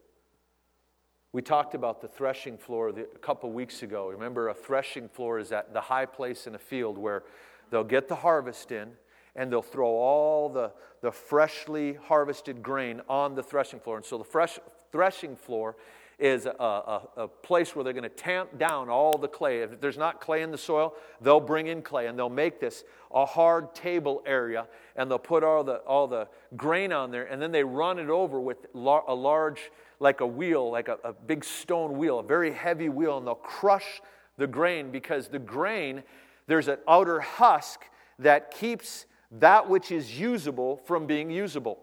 [1.32, 4.10] We talked about the threshing floor a couple weeks ago.
[4.10, 7.22] Remember, a threshing floor is at the high place in a field where
[7.70, 8.90] they'll get the harvest in
[9.34, 13.96] and they'll throw all the, the freshly harvested grain on the threshing floor.
[13.96, 14.58] And so the fresh
[14.90, 15.76] threshing floor
[16.22, 19.62] is a, a, a place where they're going to tamp down all the clay.
[19.62, 22.84] If there's not clay in the soil, they'll bring in clay and they'll make this
[23.12, 27.42] a hard table area and they'll put all the, all the grain on there and
[27.42, 31.44] then they run it over with a large, like a wheel, like a, a big
[31.44, 34.00] stone wheel, a very heavy wheel, and they'll crush
[34.38, 36.04] the grain because the grain,
[36.46, 37.80] there's an outer husk
[38.20, 41.80] that keeps that which is usable from being usable.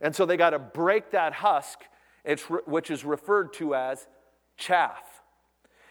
[0.00, 1.80] And so they got to break that husk
[2.24, 4.06] it's re- which is referred to as
[4.56, 5.22] chaff.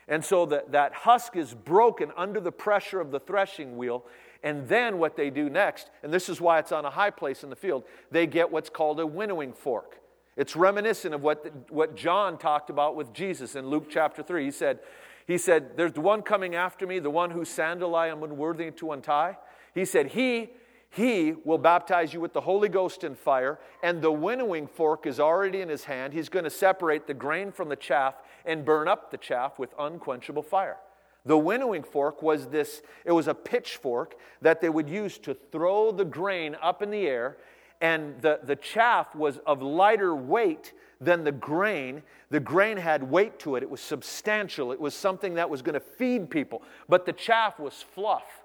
[0.08, 4.06] And so that, that husk is broken under the pressure of the threshing wheel.
[4.44, 7.44] And then what they do next, and this is why it's on a high place
[7.44, 10.00] in the field, they get what's called a winnowing fork.
[10.36, 14.46] It's reminiscent of what, the, what John talked about with Jesus in Luke chapter 3.
[14.46, 14.80] He said,
[15.28, 18.72] he said, There's the one coming after me, the one whose sandal I am unworthy
[18.72, 19.38] to untie.
[19.74, 20.50] He said, He
[20.94, 25.22] he will baptize you with the Holy Ghost and fire, and the winnowing fork is
[25.22, 26.12] already in his hand.
[26.12, 29.74] He's going to separate the grain from the chaff and burn up the chaff with
[29.80, 30.78] unquenchable fire.
[31.26, 35.94] The winnowing fork was this, it was a pitchfork that they would use to throw
[35.94, 37.38] the grain up in the air,
[37.80, 42.04] and the, the chaff was of lighter weight than the grain.
[42.32, 45.76] The grain had weight to it, it was substantial, it was something that was going
[45.76, 48.41] to feed people, but the chaff was fluff.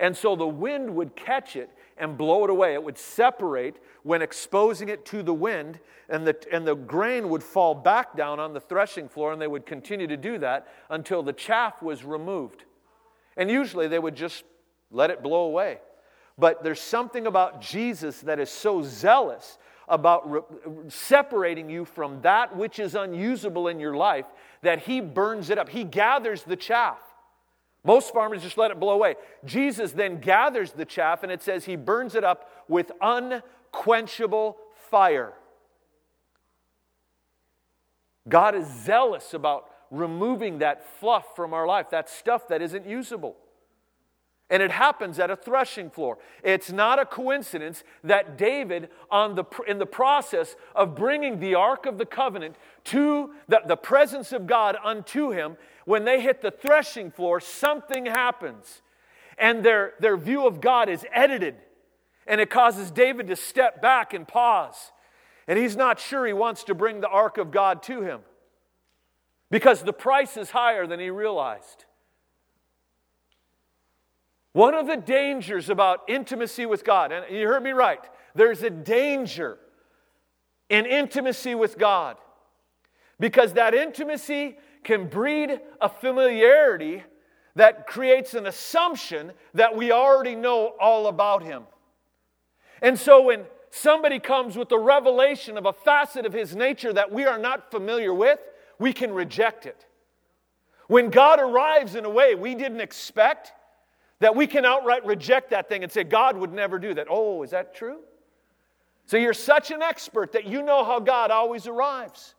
[0.00, 2.72] And so the wind would catch it and blow it away.
[2.72, 7.42] It would separate when exposing it to the wind, and the, and the grain would
[7.42, 11.22] fall back down on the threshing floor, and they would continue to do that until
[11.22, 12.64] the chaff was removed.
[13.36, 14.44] And usually they would just
[14.90, 15.78] let it blow away.
[16.38, 20.40] But there's something about Jesus that is so zealous about re-
[20.88, 24.24] separating you from that which is unusable in your life
[24.62, 25.68] that he burns it up.
[25.68, 27.00] He gathers the chaff.
[27.82, 29.14] Most farmers just let it blow away.
[29.44, 34.58] Jesus then gathers the chaff and it says he burns it up with unquenchable
[34.90, 35.32] fire.
[38.28, 43.36] God is zealous about removing that fluff from our life, that stuff that isn't usable.
[44.50, 46.18] And it happens at a threshing floor.
[46.42, 51.86] It's not a coincidence that David, on the, in the process of bringing the Ark
[51.86, 56.50] of the Covenant to the, the presence of God unto him, when they hit the
[56.50, 58.82] threshing floor, something happens.
[59.38, 61.54] And their, their view of God is edited.
[62.26, 64.92] And it causes David to step back and pause.
[65.46, 68.20] And he's not sure he wants to bring the Ark of God to him
[69.50, 71.84] because the price is higher than he realized.
[74.52, 78.00] One of the dangers about intimacy with God, and you heard me right,
[78.34, 79.58] there's a danger
[80.68, 82.16] in intimacy with God
[83.18, 87.02] because that intimacy can breed a familiarity
[87.54, 91.64] that creates an assumption that we already know all about Him.
[92.80, 97.12] And so when somebody comes with a revelation of a facet of His nature that
[97.12, 98.40] we are not familiar with,
[98.78, 99.86] we can reject it.
[100.86, 103.52] When God arrives in a way we didn't expect,
[104.20, 107.06] that we can outright reject that thing and say, God would never do that.
[107.10, 107.98] Oh, is that true?
[109.06, 112.34] So you're such an expert that you know how God always arrives.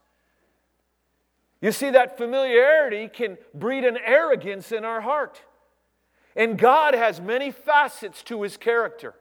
[1.60, 5.41] You see, that familiarity can breed an arrogance in our heart.
[6.36, 9.16] And God has many facets to his character.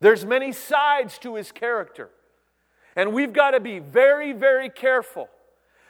[0.00, 2.10] There's many sides to his character.
[2.94, 5.28] And we've got to be very, very careful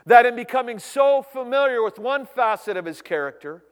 [0.07, 3.63] that in becoming so familiar with one facet of his character,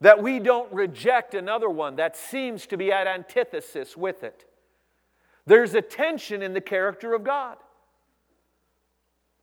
[0.00, 4.44] that we don't reject another one that seems to be at antithesis with it.
[5.46, 7.56] There's a tension in the character of God.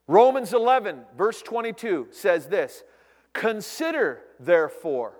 [0.06, 2.84] Romans 11, verse 22 says this
[3.32, 5.14] Consider, therefore,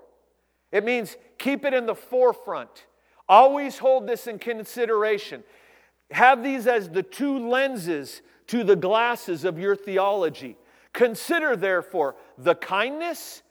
[0.70, 2.86] it means keep it in the forefront.
[3.28, 5.42] Always hold this in consideration.
[6.10, 10.56] Have these as the two lenses to the glasses of your theology.
[10.92, 13.42] Consider, therefore, the kindness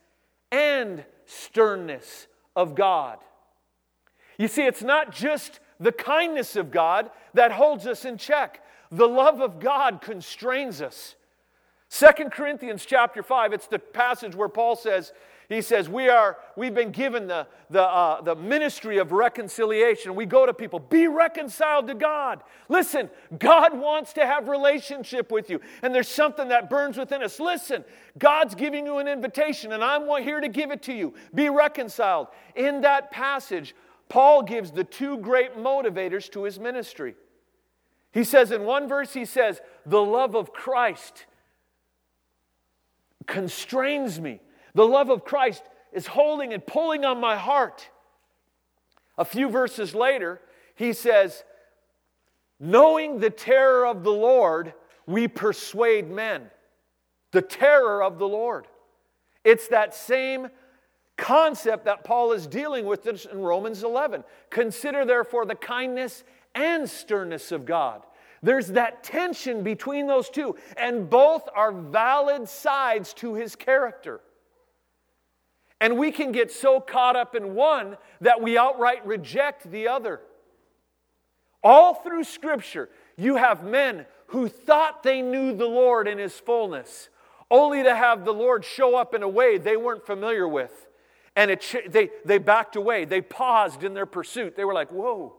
[0.52, 3.20] and sternness of God.
[4.38, 8.64] You see, it's not just the kindness of God that holds us in check.
[8.92, 11.16] The love of God constrains us.
[11.90, 15.14] Second Corinthians chapter 5, it's the passage where Paul says,
[15.54, 20.16] he says, we are, we've been given the, the, uh, the ministry of reconciliation.
[20.16, 22.44] We go to people, be reconciled to God.
[22.70, 25.60] Listen, God wants to have relationship with you.
[25.82, 27.40] And there's something that burns within us.
[27.40, 27.84] Listen,
[28.18, 31.14] God's giving you an invitation, and I'm here to give it to you.
[31.36, 32.28] Be reconciled.
[32.56, 33.76] In that passage,
[34.08, 37.16] Paul gives the two great motivators to his ministry.
[38.12, 41.26] He says in one verse, he says, The love of Christ
[43.26, 44.40] constrains me.
[44.76, 47.90] The love of Christ is holding and pulling on my heart.
[49.18, 50.42] A few verses later,
[50.76, 51.44] he says,
[52.60, 54.74] Knowing the terror of the Lord,
[55.06, 56.50] we persuade men.
[57.32, 58.68] The terror of the Lord.
[59.44, 60.48] It's that same
[61.18, 64.24] concept that Paul is dealing with in Romans 11.
[64.50, 66.24] Consider, therefore, the kindness
[66.56, 68.04] and sternness of God.
[68.42, 74.22] There's that tension between those two, and both are valid sides to his character.
[75.84, 80.22] And we can get so caught up in one that we outright reject the other.
[81.62, 87.10] All through Scripture, you have men who thought they knew the Lord in His fullness,
[87.52, 90.88] only to have the Lord show up in a way they weren't familiar with.
[91.36, 93.04] And it, they, they backed away.
[93.04, 94.56] They paused in their pursuit.
[94.56, 95.36] They were like, whoa.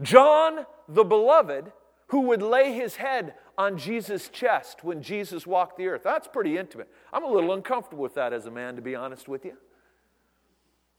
[0.00, 1.72] John the beloved,
[2.10, 6.02] who would lay his head on Jesus' chest when Jesus walked the earth.
[6.04, 6.88] That's pretty intimate.
[7.12, 9.56] I'm a little uncomfortable with that as a man, to be honest with you.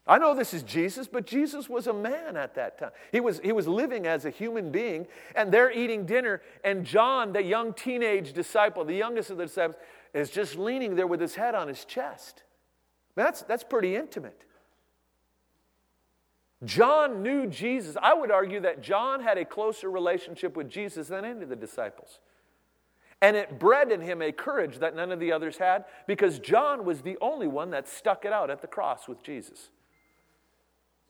[0.06, 2.92] I know this is Jesus, but Jesus was a man at that time.
[3.12, 5.06] He was, he was living as a human being,
[5.36, 9.76] and they're eating dinner, and John, the young teenage disciple, the youngest of the disciples,
[10.14, 12.42] is just leaning there with his head on his chest.
[13.16, 14.46] That's, that's pretty intimate.
[16.64, 17.96] John knew Jesus.
[18.00, 21.56] I would argue that John had a closer relationship with Jesus than any of the
[21.56, 22.18] disciples.
[23.20, 26.84] And it bred in him a courage that none of the others had because John
[26.84, 29.70] was the only one that stuck it out at the cross with Jesus.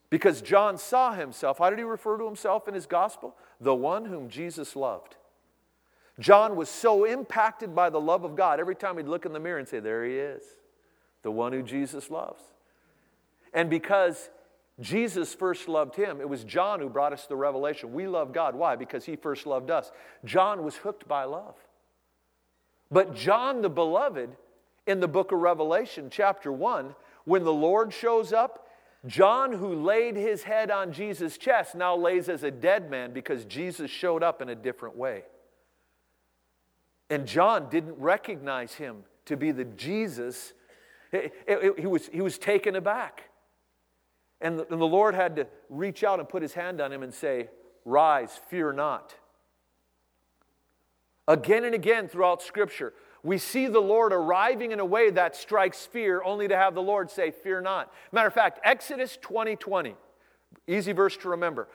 [0.09, 3.35] Because John saw himself, how did he refer to himself in his gospel?
[3.61, 5.17] The one whom Jesus loved.
[6.19, 9.39] John was so impacted by the love of God, every time he'd look in the
[9.39, 10.43] mirror and say, There he is
[11.21, 12.41] the one who Jesus loves.
[13.53, 14.29] And because
[14.79, 17.93] Jesus first loved him, it was John who brought us the revelation.
[17.93, 18.55] We love God.
[18.55, 18.75] Why?
[18.75, 19.91] Because he first loved us.
[20.23, 21.55] John was hooked by love.
[22.91, 24.29] But John the beloved,
[24.87, 28.67] in the book of Revelation, chapter 1, when the Lord shows up,
[29.05, 33.45] John, who laid his head on Jesus' chest, now lays as a dead man because
[33.45, 35.23] Jesus showed up in a different way.
[37.09, 40.53] And John didn't recognize him to be the Jesus
[41.11, 43.29] he was, he was taken aback.
[44.41, 47.03] And the, and the Lord had to reach out and put his hand on him
[47.03, 47.49] and say,
[47.83, 49.15] Rise, fear not.
[51.29, 55.85] Again and again throughout Scripture, we see the Lord arriving in a way that strikes
[55.85, 57.93] fear, only to have the Lord say, Fear not.
[58.11, 59.95] Matter of fact, Exodus 20 20,
[60.67, 61.67] easy verse to remember.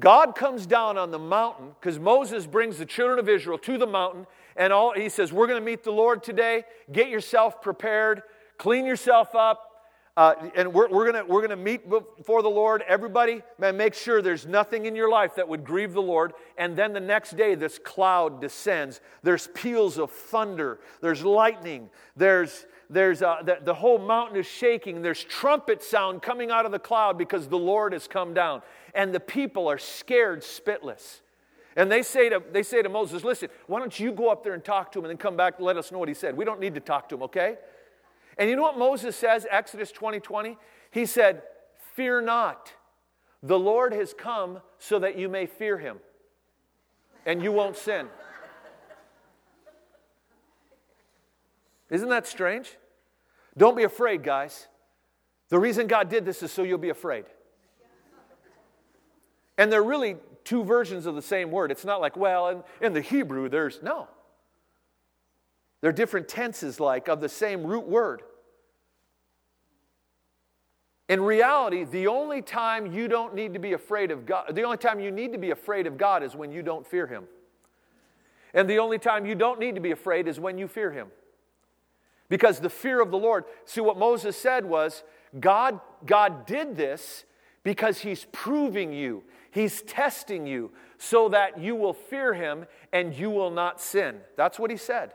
[0.00, 3.86] God comes down on the mountain because Moses brings the children of Israel to the
[3.86, 6.64] mountain, and all, he says, We're going to meet the Lord today.
[6.90, 8.22] Get yourself prepared.
[8.56, 9.71] Clean yourself up.
[10.14, 12.84] Uh, and we're, we're going we're gonna meet before the Lord.
[12.86, 16.34] Everybody, man, make sure there's nothing in your life that would grieve the Lord.
[16.58, 19.00] And then the next day, this cloud descends.
[19.22, 20.80] There's peals of thunder.
[21.00, 21.88] There's lightning.
[22.14, 25.00] There's, there's uh, the, the whole mountain is shaking.
[25.00, 28.60] There's trumpet sound coming out of the cloud because the Lord has come down.
[28.94, 31.20] And the people are scared spitless.
[31.74, 34.52] And they say, to, they say to Moses, Listen, why don't you go up there
[34.52, 36.36] and talk to him and then come back and let us know what he said?
[36.36, 37.56] We don't need to talk to him, okay?
[38.38, 40.58] And you know what Moses says, Exodus 20 20?
[40.90, 41.42] He said,
[41.94, 42.72] Fear not.
[43.42, 45.98] The Lord has come so that you may fear him
[47.26, 48.06] and you won't sin.
[51.90, 52.76] Isn't that strange?
[53.56, 54.68] Don't be afraid, guys.
[55.50, 57.26] The reason God did this is so you'll be afraid.
[59.58, 61.70] And they're really two versions of the same word.
[61.70, 64.08] It's not like, well, in, in the Hebrew, there's no.
[65.82, 68.22] They're different tenses, like, of the same root word.
[71.08, 74.78] In reality, the only time you don't need to be afraid of God, the only
[74.78, 77.24] time you need to be afraid of God is when you don't fear Him.
[78.54, 81.08] And the only time you don't need to be afraid is when you fear Him.
[82.30, 85.02] Because the fear of the Lord, see what Moses said was,
[85.38, 87.24] God, God did this
[87.62, 89.24] because He's proving you.
[89.52, 94.20] He's testing you so that you will fear him and you will not sin.
[94.36, 95.12] That's what he said.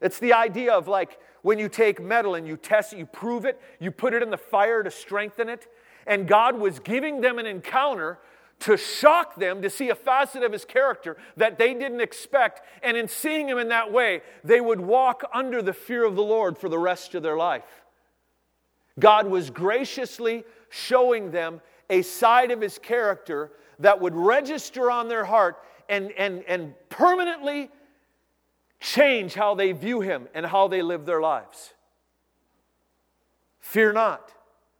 [0.00, 3.44] It's the idea of like when you take metal and you test it, you prove
[3.44, 5.66] it, you put it in the fire to strengthen it.
[6.06, 8.18] And God was giving them an encounter
[8.60, 12.62] to shock them to see a facet of his character that they didn't expect.
[12.82, 16.22] And in seeing him in that way, they would walk under the fear of the
[16.22, 17.84] Lord for the rest of their life.
[18.98, 25.24] God was graciously showing them a side of his character that would register on their
[25.24, 27.70] heart and, and, and permanently
[28.80, 31.74] change how they view him and how they live their lives.
[33.60, 34.32] Fear not.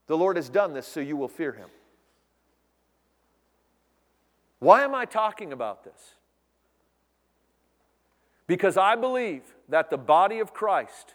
[0.06, 1.68] The Lord has done this, so you will fear him.
[4.60, 6.14] Why am I talking about this?
[8.46, 11.14] Because I believe that the body of Christ,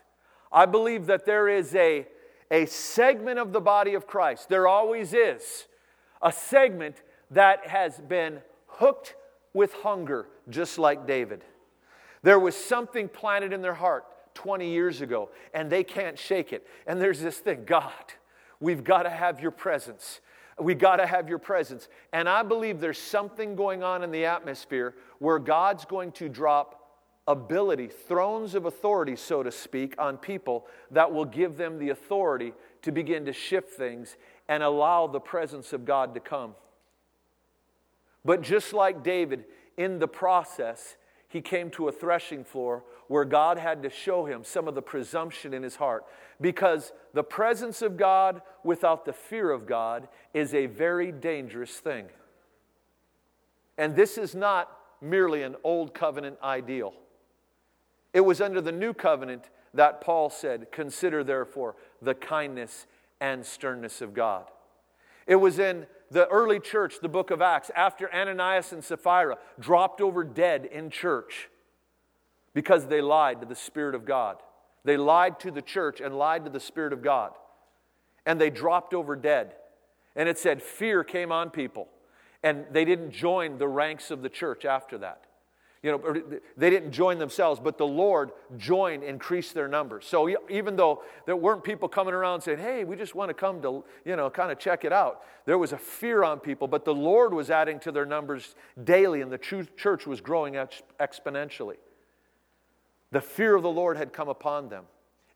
[0.52, 2.08] I believe that there is a,
[2.52, 5.66] a segment of the body of Christ, there always is,
[6.22, 9.16] a segment that has been hooked
[9.54, 11.44] with hunger, just like David.
[12.24, 16.66] There was something planted in their heart 20 years ago, and they can't shake it.
[16.88, 17.92] And there's this thing God,
[18.60, 20.22] we've got to have your presence.
[20.60, 21.88] We got to have your presence.
[22.12, 26.80] And I believe there's something going on in the atmosphere where God's going to drop
[27.28, 32.54] ability, thrones of authority, so to speak, on people that will give them the authority
[32.84, 34.18] to begin to shift things
[34.48, 36.54] and allow the presence of God to come.
[38.26, 39.46] But just like David,
[39.78, 40.98] in the process,
[41.34, 44.84] he came to a threshing floor where God had to show him some of the
[44.84, 46.06] presumption in his heart.
[46.40, 52.06] Because the presence of God without the fear of God is a very dangerous thing.
[53.80, 56.94] And this is not merely an old covenant ideal.
[58.14, 62.86] It was under the new covenant that Paul said, Consider therefore the kindness
[63.20, 64.52] and sternness of God.
[65.26, 70.00] It was in the early church, the book of Acts, after Ananias and Sapphira dropped
[70.00, 71.50] over dead in church
[72.54, 74.38] because they lied to the Spirit of God.
[74.84, 77.32] They lied to the church and lied to the Spirit of God.
[78.26, 79.56] And they dropped over dead.
[80.16, 81.88] And it said fear came on people.
[82.44, 85.24] And they didn't join the ranks of the church after that.
[85.84, 86.24] You know,
[86.56, 90.06] they didn't join themselves, but the Lord joined, increased their numbers.
[90.06, 93.62] So even though there weren't people coming around saying, hey, we just want to come
[93.64, 96.86] to, you know, kind of check it out, there was a fear on people, but
[96.86, 101.76] the Lord was adding to their numbers daily, and the church was growing exponentially.
[103.12, 104.86] The fear of the Lord had come upon them.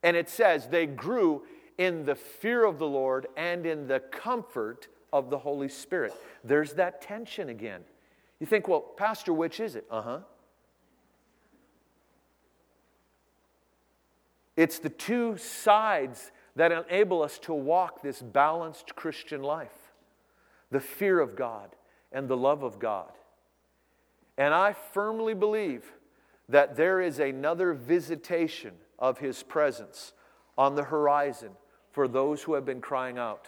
[0.02, 1.44] And it says they grew
[1.78, 6.14] in the fear of the Lord and in the comfort of the Holy Spirit.
[6.44, 7.82] There's that tension again.
[8.40, 9.86] You think, well, Pastor, which is it?
[9.92, 10.20] Uh huh.
[14.58, 19.94] It's the two sides that enable us to walk this balanced Christian life
[20.70, 21.78] the fear of God
[22.12, 23.12] and the love of God.
[24.38, 25.94] And I firmly believe
[26.50, 30.12] that there is another visitation of His presence
[30.58, 31.52] on the horizon
[31.92, 33.48] for those who have been crying out.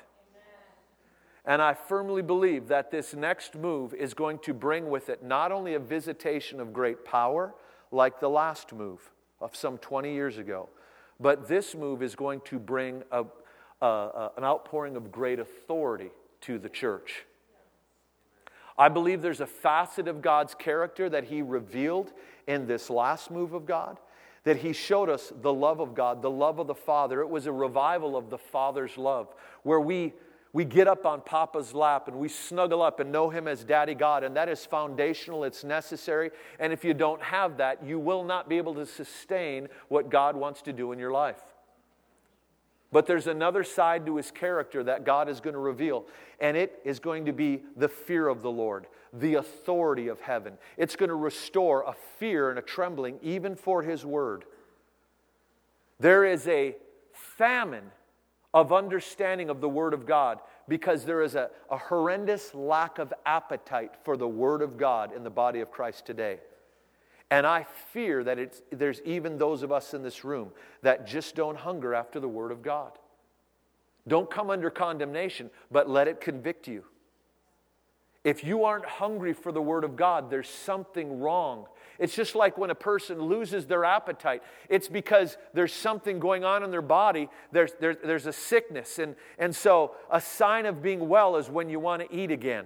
[1.43, 5.51] And I firmly believe that this next move is going to bring with it not
[5.51, 7.53] only a visitation of great power,
[7.91, 10.70] like the last move of some 20 years ago,
[11.20, 13.26] but this move is going to bring a,
[13.82, 16.12] an outpouring of great authority
[16.42, 17.26] to the church.
[18.78, 22.14] I believe there's a facet of God's character that He revealed
[22.48, 24.00] in this last move of God,
[24.46, 27.20] that He showed us the love of God, the love of the Father.
[27.20, 29.28] It was a revival of the Father's love,
[29.64, 30.14] where we
[30.52, 33.93] we get up on Papa's lap and we snuggle up and know Him as Daddy
[33.93, 36.32] God, and that is foundational, it's necessary.
[36.60, 40.36] And if you don't have that, you will not be able to sustain what God
[40.36, 41.41] wants to do in your life.
[42.91, 46.06] But there's another side to His character that God is going to reveal,
[46.39, 50.54] and it is going to be the fear of the Lord, the authority of heaven.
[50.78, 54.45] It's going to restore a fear and a trembling even for His word.
[56.00, 56.76] There is a
[57.12, 57.91] famine
[58.54, 63.14] of understanding of the Word of God because there is a, a horrendous lack of
[63.26, 66.39] appetite for the Word of God in the body of Christ today.
[67.32, 70.50] And I fear that it's, there's even those of us in this room
[70.82, 72.91] that just don't hunger after the Word of God.
[74.08, 76.84] Don't come under condemnation, but let it convict you.
[78.24, 81.68] If you aren't hungry for the Word of God, there's something wrong
[82.00, 84.41] it's just like when a person loses their appetite.
[84.70, 89.00] It's because there's something going on in their body, there's, there, there's a sickness.
[89.00, 92.66] And, and so, a sign of being well is when you want to eat again.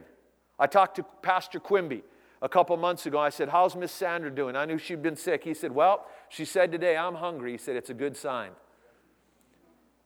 [0.59, 2.03] I talked to Pastor Quimby
[2.43, 3.17] a couple months ago.
[3.17, 4.55] I said, How's Miss Sandra doing?
[4.55, 5.43] I knew she'd been sick.
[5.43, 7.53] He said, Well, she said today, I'm hungry.
[7.53, 8.51] He said, It's a good sign.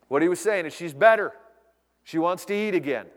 [0.07, 1.33] What he was saying is, She's better.
[2.05, 3.07] She wants to eat again.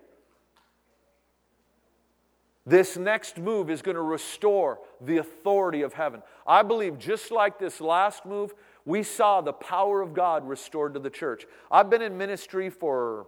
[2.71, 6.23] This next move is going to restore the authority of heaven.
[6.47, 8.55] I believe just like this last move,
[8.85, 11.47] we saw the power of God restored to the church.
[11.69, 13.27] I've been in ministry for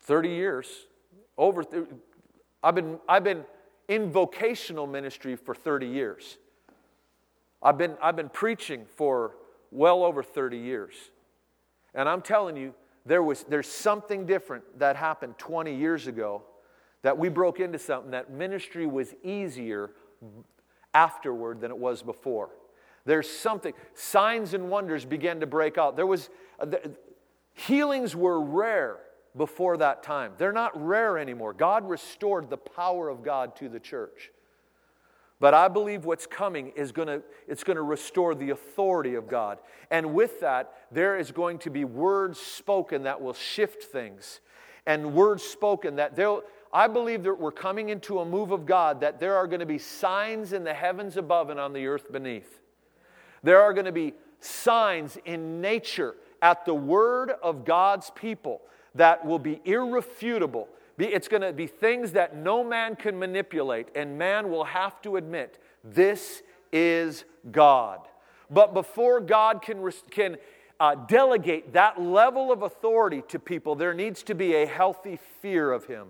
[0.00, 0.66] 30 years.
[1.38, 1.84] Over th-
[2.64, 3.44] I've been I've been
[3.86, 6.36] in vocational ministry for 30 years.
[7.62, 9.36] I've been I've been preaching for
[9.70, 10.94] well over 30 years.
[11.94, 12.74] And I'm telling you,
[13.06, 16.42] there was, there's something different that happened 20 years ago
[17.04, 19.90] that we broke into something that ministry was easier
[20.94, 22.48] afterward than it was before.
[23.04, 25.96] There's something, signs and wonders began to break out.
[25.96, 26.92] There was, uh, the,
[27.52, 29.00] healings were rare
[29.36, 30.32] before that time.
[30.38, 31.52] They're not rare anymore.
[31.52, 34.30] God restored the power of God to the church.
[35.40, 39.28] But I believe what's coming is going to it's going to restore the authority of
[39.28, 39.58] God.
[39.90, 44.40] And with that, there is going to be words spoken that will shift things.
[44.86, 46.44] And words spoken that they'll
[46.74, 49.66] I believe that we're coming into a move of God that there are going to
[49.66, 52.60] be signs in the heavens above and on the earth beneath.
[53.42, 58.60] There are going to be signs in nature at the word of God's people
[58.94, 60.68] that will be irrefutable
[60.98, 65.16] it's going to be things that no man can manipulate, and man will have to
[65.16, 68.00] admit this is God.
[68.50, 70.36] But before God can, can
[70.78, 75.72] uh, delegate that level of authority to people, there needs to be a healthy fear
[75.72, 76.08] of Him.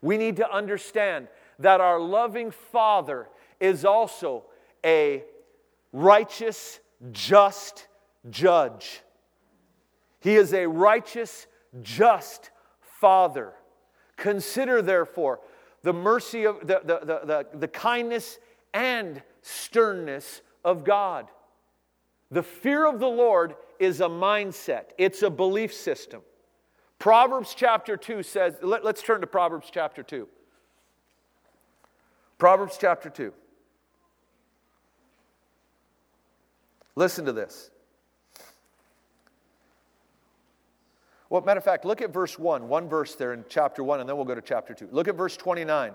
[0.00, 1.28] We need to understand
[1.58, 3.28] that our loving Father
[3.60, 4.44] is also
[4.84, 5.24] a
[5.92, 6.80] righteous,
[7.10, 7.88] just
[8.30, 9.02] judge.
[10.20, 11.46] He is a righteous,
[11.82, 13.52] just Father.
[14.16, 15.40] Consider, therefore,
[15.82, 18.38] the mercy of the, the, the, the, the kindness
[18.74, 21.28] and sternness of God.
[22.30, 26.22] The fear of the Lord is a mindset, it's a belief system.
[26.98, 30.28] Proverbs chapter 2 says, let, us turn to Proverbs chapter 2.
[32.38, 33.32] Proverbs chapter 2.
[36.96, 37.70] Listen to this.
[41.30, 44.08] Well, matter of fact, look at verse 1, one verse there in chapter 1, and
[44.08, 44.88] then we'll go to chapter 2.
[44.90, 45.92] Look at verse 29.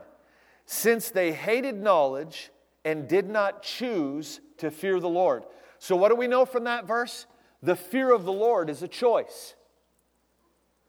[0.66, 2.52] Since they hated knowledge
[2.86, 5.44] and did not choose to fear the Lord.
[5.80, 7.26] So, what do we know from that verse?
[7.62, 9.56] The fear of the Lord is a choice.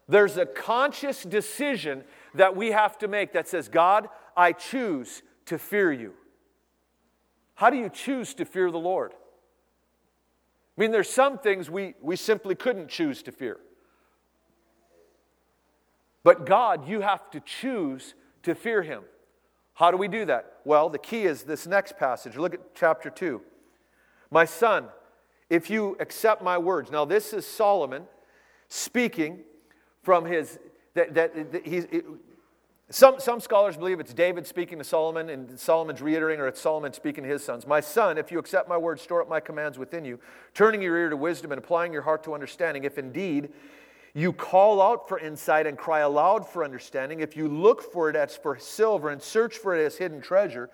[0.07, 2.03] There's a conscious decision
[2.35, 6.13] that we have to make that says, God, I choose to fear you.
[7.55, 9.13] How do you choose to fear the Lord?
[10.77, 13.57] I mean, there's some things we, we simply couldn't choose to fear.
[16.23, 19.03] But God, you have to choose to fear Him.
[19.73, 20.57] How do we do that?
[20.65, 22.35] Well, the key is this next passage.
[22.35, 23.41] Look at chapter 2.
[24.31, 24.87] My son,
[25.49, 26.91] if you accept my words.
[26.91, 28.03] Now, this is Solomon
[28.67, 29.41] speaking
[30.05, 30.59] from his.
[30.93, 32.05] That, that, that he's, it,
[32.91, 36.93] some, some scholars believe it's David speaking to Solomon, and Solomon's reiterating, or it's Solomon
[36.93, 37.65] speaking to his sons.
[37.65, 40.19] My son, if you accept my words, store up my commands within you,
[40.53, 43.49] turning your ear to wisdom and applying your heart to understanding, if indeed
[44.13, 47.19] you call out for insight and cry aloud for understanding.
[47.19, 50.69] If you look for it as for silver and search for it as hidden treasure,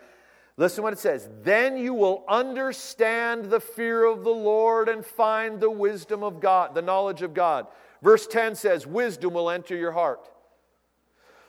[0.57, 1.29] listen what it says.
[1.41, 6.75] Then you will understand the fear of the Lord and find the wisdom of God,
[6.75, 7.67] the knowledge of God.
[8.01, 10.29] Verse 10 says, Wisdom will enter your heart.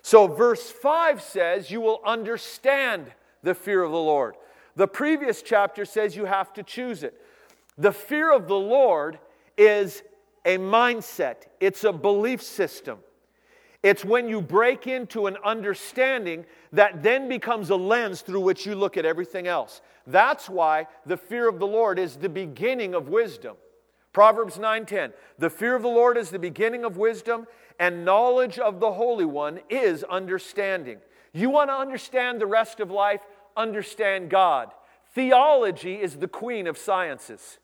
[0.03, 4.37] So, verse 5 says, You will understand the fear of the Lord.
[4.77, 7.21] The previous chapter says you have to choose it.
[7.79, 9.19] The fear of the Lord
[9.57, 10.03] is
[10.45, 12.99] a mindset, it's a belief system.
[13.83, 18.77] It's when you break into an understanding that then becomes a lens through which you
[18.77, 19.81] look at everything else.
[20.07, 23.57] That's why the fear of the Lord is the beginning of wisdom.
[24.13, 27.47] Proverbs 9:10 The fear of the Lord is the beginning of wisdom
[27.79, 30.99] and knowledge of the Holy One is understanding.
[31.33, 33.23] You want to understand the rest of life?
[33.57, 34.71] Understand God.
[35.15, 37.59] Theology is the queen of sciences.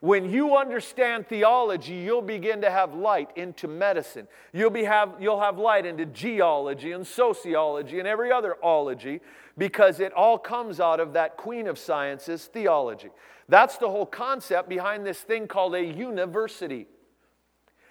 [0.00, 4.28] When you understand theology, you'll begin to have light into medicine.
[4.52, 9.20] You'll, be have, you'll have light into geology and sociology and every other ology
[9.56, 13.08] because it all comes out of that queen of sciences, theology.
[13.48, 16.86] That's the whole concept behind this thing called a university.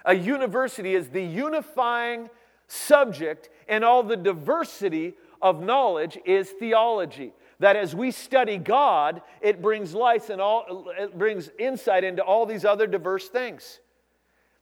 [0.03, 2.29] A university is the unifying
[2.67, 9.61] subject, and all the diversity of knowledge is theology that as we study God, it
[9.61, 13.79] brings light and all, it brings insight into all these other diverse things.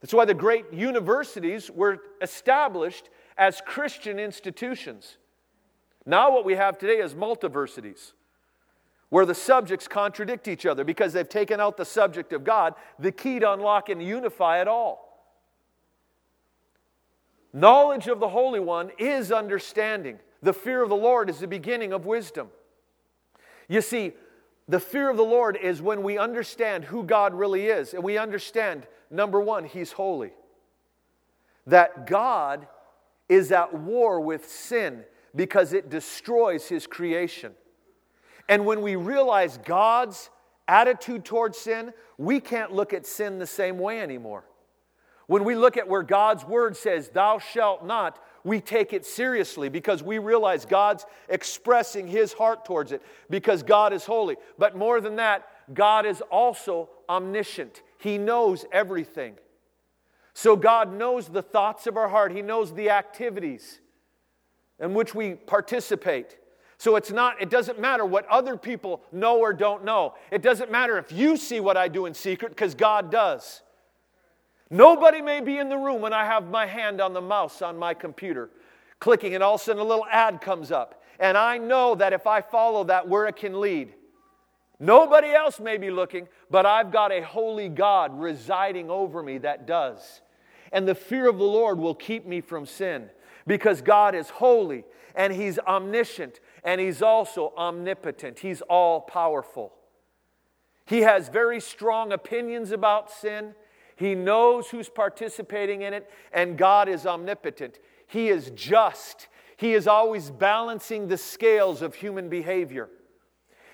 [0.02, 5.18] That's why the great universities were established as Christian institutions.
[6.06, 8.14] Now, what we have today is multiversities,
[9.14, 13.12] where the subjects contradict each other because they've taken out the subject of God, the
[13.12, 15.30] key to unlock and unify it all.
[17.54, 20.18] Knowledge of the Holy One is understanding.
[20.42, 22.48] The fear of the Lord is the beginning of wisdom.
[23.68, 24.14] You see,
[24.68, 28.18] the fear of the Lord is when we understand who God really is, and we
[28.18, 30.32] understand, number one, He's holy.
[31.68, 32.66] That God
[33.30, 35.04] is at war with sin
[35.36, 37.54] because it destroys His creation.
[38.50, 40.30] And when we realize God's
[40.68, 44.46] attitude towards sin, we can't look at sin the same way anymore.
[45.28, 49.70] When we look at where God's word says, Thou shalt not, we take it seriously
[49.70, 54.36] because we realize God's expressing his heart towards it because God is holy.
[54.58, 59.36] But more than that, God is also omniscient, He knows everything.
[60.34, 63.80] So God knows the thoughts of our heart, He knows the activities
[64.80, 66.38] in which we participate.
[66.84, 70.16] So it's not, it doesn't matter what other people know or don't know.
[70.32, 73.62] It doesn't matter if you see what I do in secret because God does.
[74.70, 77.80] Nobody may be in the room when I have my hand on the mouse on
[77.80, 78.50] my computer,
[79.00, 81.02] clicking, and all of a sudden a little ad comes up.
[81.22, 83.94] And I know that if I follow that, where it can lead.
[84.78, 89.66] Nobody else may be looking, but I've got a holy God residing over me that
[89.66, 90.20] does.
[90.74, 93.10] And the fear of the Lord will keep me from sin
[93.48, 94.84] because God is holy
[95.16, 98.40] and He's omniscient and He's also omnipotent.
[98.40, 99.74] He's all powerful.
[100.86, 103.56] He has very strong opinions about sin.
[103.96, 107.80] He knows who's participating in it, and God is omnipotent.
[108.08, 109.28] He is just.
[109.56, 112.90] He is always balancing the scales of human behavior.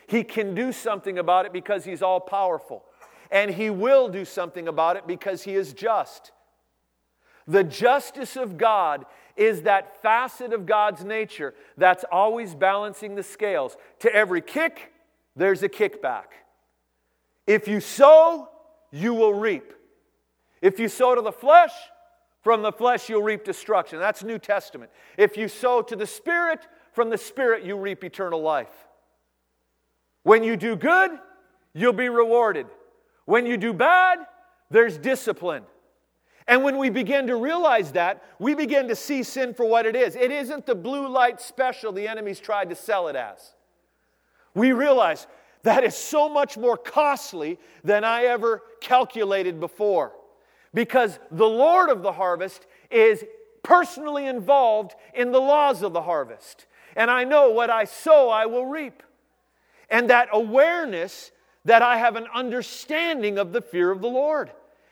[0.08, 2.84] He can do something about it because He's all powerful,
[3.32, 6.32] and He will do something about it because He is just.
[7.48, 9.06] The justice of God
[9.40, 13.78] is that facet of God's nature that's always balancing the scales.
[14.00, 14.92] To every kick,
[15.36, 16.26] there's a kickback.
[17.48, 18.50] If you sow,
[18.92, 19.74] you will reap.
[20.62, 21.72] If you sow to the flesh,
[22.42, 23.98] from the flesh you'll reap destruction.
[23.98, 24.92] That's New Testament.
[25.18, 28.88] If you sow to the Spirit, from the Spirit you reap eternal life.
[30.24, 31.12] When you do good,
[31.74, 32.68] you'll be rewarded.
[33.24, 34.20] When you do bad,
[34.70, 35.64] there's discipline.
[36.50, 39.96] And when we begin to realize that, we begin to see sin for what it
[39.96, 40.16] is.
[40.16, 43.54] It isn't the blue light special the enemy's tried to sell it as.
[44.56, 45.28] We realize
[45.62, 50.14] that is so much more costly than I ever calculated before.
[50.74, 53.24] Because the Lord of the harvest is
[53.62, 56.66] personally involved in the laws of the harvest.
[56.96, 59.04] And I know what I sow, I will reap.
[59.88, 61.32] And that awareness
[61.66, 64.50] that I have an understanding of the fear of the Lord.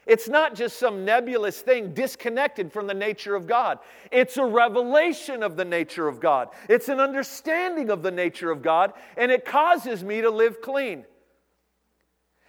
[0.07, 3.79] It's not just some nebulous thing disconnected from the nature of God.
[4.09, 6.47] It's a revelation of the nature of God.
[6.69, 11.03] It's an understanding of the nature of God, and it causes me to live clean.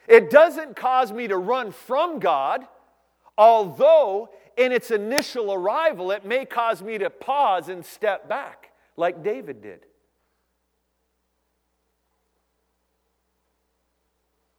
[0.07, 2.65] It doesn't cause me to run from God,
[3.37, 9.23] although in its initial arrival, it may cause me to pause and step back, like
[9.25, 9.81] David did.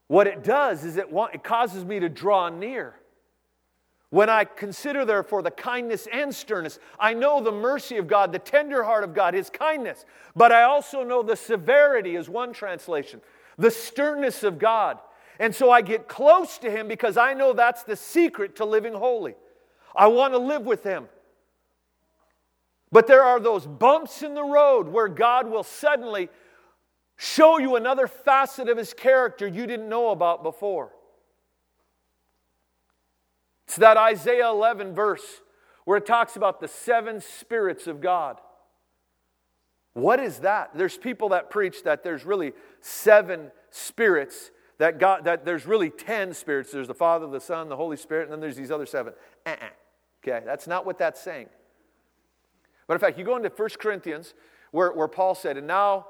[0.09, 2.95] What it does is it, it causes me to draw near.
[4.09, 8.39] When I consider, therefore, the kindness and sternness, I know the mercy of God, the
[8.39, 10.05] tender heart of God, His kindness,
[10.35, 13.21] but I also know the severity, is one translation,
[13.59, 14.97] the sternness of God.
[15.39, 18.95] And so I get close to Him because I know that's the secret to living
[18.95, 19.35] holy.
[19.95, 21.07] I want to live with Him.
[22.91, 26.29] But there are those bumps in the road where God will suddenly
[27.21, 30.93] show you another facet of his character you didn't know about before.
[33.67, 35.41] It's that Isaiah 11 verse
[35.83, 38.39] where it talks about the seven spirits of God.
[39.93, 40.71] What is that?
[40.73, 46.33] There's people that preach that there's really seven spirits that God that there's really 10
[46.33, 46.71] spirits.
[46.71, 49.13] There's the Father, the Son, the Holy Spirit, and then there's these other seven.
[49.45, 49.65] Uh-uh.
[50.23, 51.49] Okay, that's not what that's saying.
[52.87, 54.33] But in fact, you go into 1 Corinthians
[54.71, 56.07] where, where Paul said, and now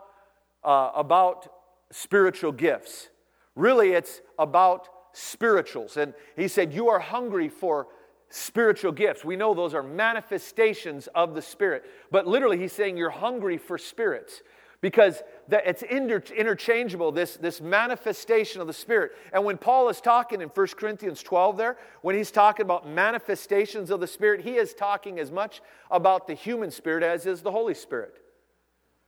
[0.63, 1.51] uh, about
[1.91, 3.09] spiritual gifts.
[3.55, 5.97] Really, it's about spirituals.
[5.97, 7.87] And he said, You are hungry for
[8.29, 9.25] spiritual gifts.
[9.25, 11.83] We know those are manifestations of the Spirit.
[12.11, 14.41] But literally, he's saying you're hungry for spirits
[14.81, 19.11] because it's inter- interchangeable, this, this manifestation of the Spirit.
[19.33, 23.89] And when Paul is talking in 1 Corinthians 12 there, when he's talking about manifestations
[23.89, 27.51] of the Spirit, he is talking as much about the human spirit as is the
[27.51, 28.15] Holy Spirit.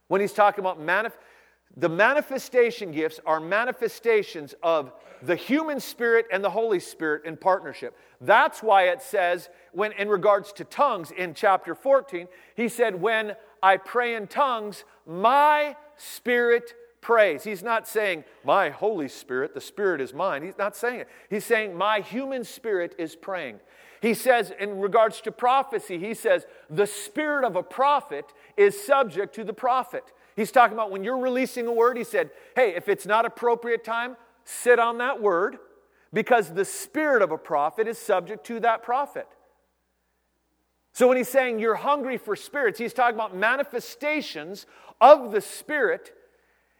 [0.09, 1.27] When he's talking about manifestation,
[1.77, 4.91] the manifestation gifts are manifestations of
[5.21, 7.95] the human spirit and the Holy Spirit in partnership.
[8.19, 13.35] That's why it says, when in regards to tongues in chapter 14, he said, When
[13.63, 17.43] I pray in tongues, my spirit prays.
[17.43, 20.43] He's not saying, My Holy Spirit, the Spirit is mine.
[20.43, 21.07] He's not saying it.
[21.29, 23.59] He's saying, My human spirit is praying.
[24.01, 28.25] He says, in regards to prophecy, he says, the spirit of a prophet
[28.57, 30.03] is subject to the prophet.
[30.35, 33.83] He's talking about when you're releasing a word, he said, hey, if it's not appropriate
[33.83, 35.57] time, sit on that word
[36.13, 39.27] because the spirit of a prophet is subject to that prophet.
[40.93, 44.65] So when he's saying you're hungry for spirits, he's talking about manifestations
[44.99, 46.13] of the spirit.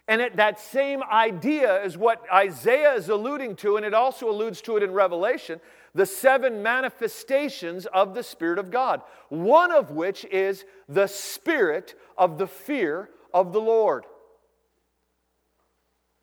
[0.07, 4.61] And it, that same idea is what Isaiah is alluding to, and it also alludes
[4.63, 5.61] to it in Revelation
[5.93, 12.37] the seven manifestations of the Spirit of God, one of which is the spirit of
[12.37, 14.05] the fear of the Lord.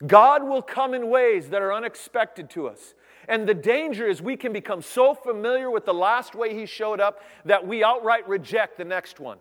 [0.06, 2.94] God will come in ways that are unexpected to us.
[3.26, 7.00] And the danger is we can become so familiar with the last way he showed
[7.00, 9.38] up that we outright reject the next one.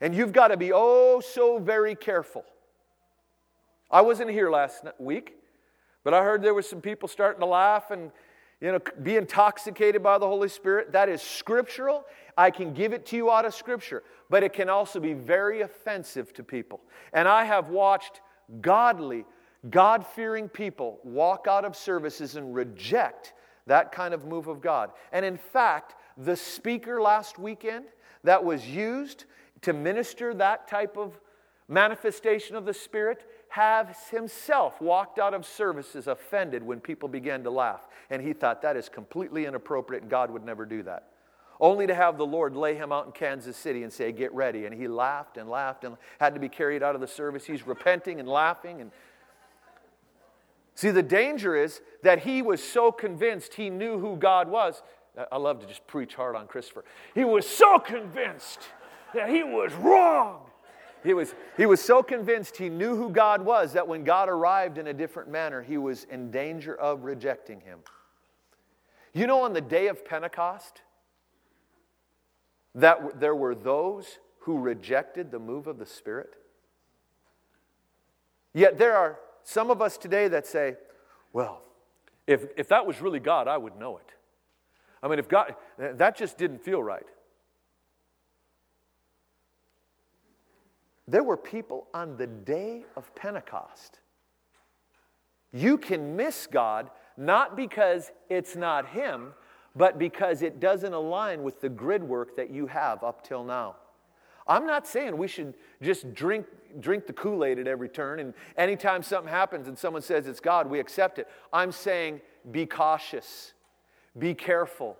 [0.00, 2.44] And you've got to be oh so very careful.
[3.90, 5.34] I wasn't here last week,
[6.02, 8.10] but I heard there were some people starting to laugh and
[8.64, 10.90] you know be intoxicated by the Holy Spirit.
[10.92, 12.06] That is scriptural.
[12.38, 15.60] I can give it to you out of scripture, but it can also be very
[15.60, 16.80] offensive to people.
[17.12, 18.22] And I have watched
[18.62, 19.26] godly
[19.68, 23.34] God fearing people walk out of services and reject
[23.66, 24.92] that kind of move of God.
[25.12, 27.84] And in fact, the speaker last weekend
[28.22, 29.26] that was used
[29.60, 31.20] to minister that type of
[31.68, 37.50] manifestation of the Spirit has himself walked out of services offended when people began to
[37.50, 37.86] laugh.
[38.10, 41.10] And he thought that is completely inappropriate and God would never do that.
[41.60, 44.66] Only to have the Lord lay him out in Kansas City and say, Get ready.
[44.66, 47.44] And he laughed and laughed and had to be carried out of the service.
[47.44, 48.90] He's repenting and laughing and
[50.76, 54.82] See, the danger is that he was so convinced he knew who God was.
[55.30, 56.84] I love to just preach hard on Christopher.
[57.14, 58.58] He was so convinced
[59.14, 60.40] that he was wrong.
[61.04, 64.78] He was, he was so convinced he knew who God was that when God arrived
[64.78, 67.80] in a different manner, he was in danger of rejecting him.
[69.12, 70.80] You know, on the day of Pentecost,
[72.74, 76.34] that there were those who rejected the move of the Spirit.
[78.54, 80.76] Yet there are some of us today that say,
[81.32, 81.60] well,
[82.26, 84.10] if, if that was really God, I would know it.
[85.02, 87.06] I mean, if God, that just didn't feel right.
[91.06, 94.00] There were people on the day of Pentecost.
[95.52, 99.34] You can miss God not because it's not Him,
[99.76, 103.76] but because it doesn't align with the grid work that you have up till now.
[104.46, 106.46] I'm not saying we should just drink
[106.80, 110.40] drink the Kool Aid at every turn, and anytime something happens and someone says it's
[110.40, 111.28] God, we accept it.
[111.52, 113.52] I'm saying be cautious,
[114.18, 114.96] be careful,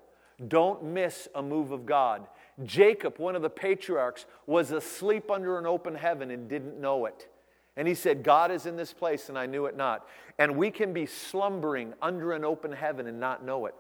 [0.49, 2.27] don't miss a move of God.
[2.63, 7.29] Jacob, one of the patriarchs, was asleep under an open heaven and didn't know it.
[7.77, 10.07] And he said, God is in this place, and I knew it not.
[10.39, 13.75] And we can be slumbering under an open heaven and not know it.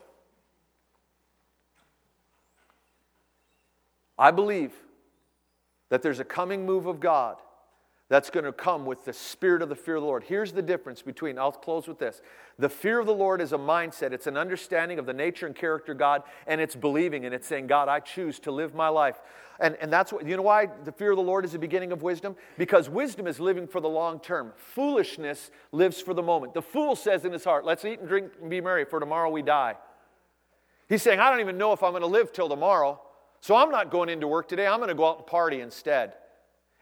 [4.19, 4.73] I believe
[5.91, 7.37] that there's a coming move of God
[8.09, 10.25] that's going to come with the spirit of the fear of the Lord.
[10.25, 12.21] Here's the difference between, I'll close with this.
[12.59, 15.55] The fear of the Lord is a mindset, it's an understanding of the nature and
[15.55, 18.89] character of God, and it's believing and it's saying, God, I choose to live my
[18.89, 19.21] life.
[19.59, 21.93] And, and that's what, you know why the fear of the Lord is the beginning
[21.93, 22.37] of wisdom?
[22.59, 24.53] Because wisdom is living for the long term.
[24.57, 26.55] Foolishness lives for the moment.
[26.55, 29.31] The fool says in his heart, Let's eat and drink and be merry, for tomorrow
[29.31, 29.77] we die.
[30.89, 33.01] He's saying, I don't even know if I'm going to live till tomorrow,
[33.41, 34.67] so I'm not going into work today.
[34.67, 36.15] I'm going to go out and party instead.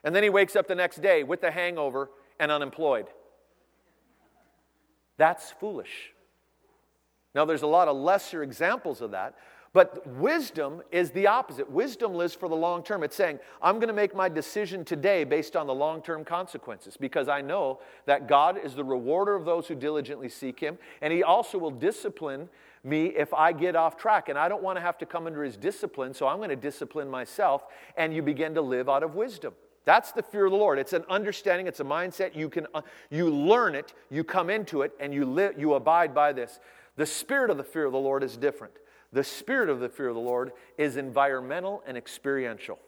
[0.05, 3.07] And then he wakes up the next day with a hangover and unemployed.
[5.17, 6.13] That's foolish.
[7.35, 9.37] Now, there's a lot of lesser examples of that,
[9.73, 11.71] but wisdom is the opposite.
[11.71, 13.03] Wisdom lives for the long term.
[13.03, 16.99] It's saying, I'm going to make my decision today based on the long term consequences
[16.99, 21.11] because I know that God is the rewarder of those who diligently seek Him, and
[21.13, 22.51] He also will discipline
[22.85, 24.29] me if I get off track.
[24.29, 26.57] And I don't want to have to come under His discipline, so I'm going to
[26.57, 27.65] discipline myself,
[27.97, 29.55] and you begin to live out of wisdom.
[29.85, 30.78] That's the fear of the Lord.
[30.78, 32.37] It's an understanding, it's a mindset.
[32.37, 36.14] You can uh, you learn it, you come into it, and you live, you abide
[36.14, 36.61] by this.
[36.97, 38.74] The spirit of the fear of the Lord is different.
[39.12, 42.78] The spirit of the fear of the Lord is environmental and experiential.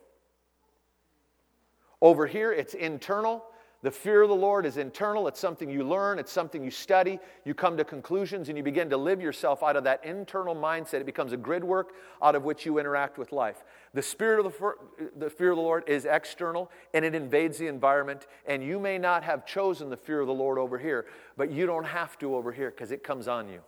[2.00, 3.44] Over here, it's internal.
[3.82, 5.28] The fear of the Lord is internal.
[5.28, 7.18] It's something you learn, it's something you study.
[7.44, 11.00] You come to conclusions and you begin to live yourself out of that internal mindset.
[11.00, 11.92] It becomes a grid work
[12.22, 13.62] out of which you interact with life.
[13.94, 17.68] The spirit of the, the fear of the Lord is external and it invades the
[17.68, 18.26] environment.
[18.44, 21.64] And you may not have chosen the fear of the Lord over here, but you
[21.64, 23.60] don't have to over here because it comes on you.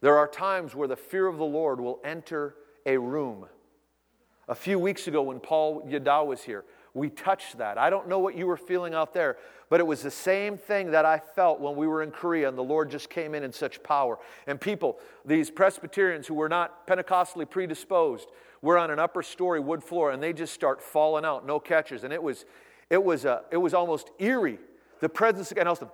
[0.00, 2.54] There are times where the fear of the Lord will enter
[2.86, 3.46] a room.
[4.46, 6.64] A few weeks ago, when Paul Yada was here,
[6.98, 7.78] we touched that.
[7.78, 9.36] I don't know what you were feeling out there,
[9.70, 12.56] but it was the same thing that I felt when we were in Korea and
[12.56, 14.18] the Lord just came in in such power.
[14.46, 18.28] And people, these Presbyterians who were not Pentecostally predisposed,
[18.60, 22.04] were on an upper story wood floor and they just start falling out, no catchers.
[22.04, 22.44] And it was,
[22.90, 24.58] it was, uh, it was almost eerie.
[25.00, 25.92] The presence and also,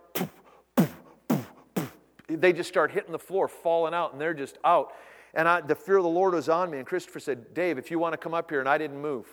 [2.29, 4.95] they just start hitting the floor, falling out, and they're just out.
[5.35, 6.79] And I, the fear of the Lord was on me.
[6.79, 9.27] And Christopher said, Dave, if you want to come up here, and I didn't move.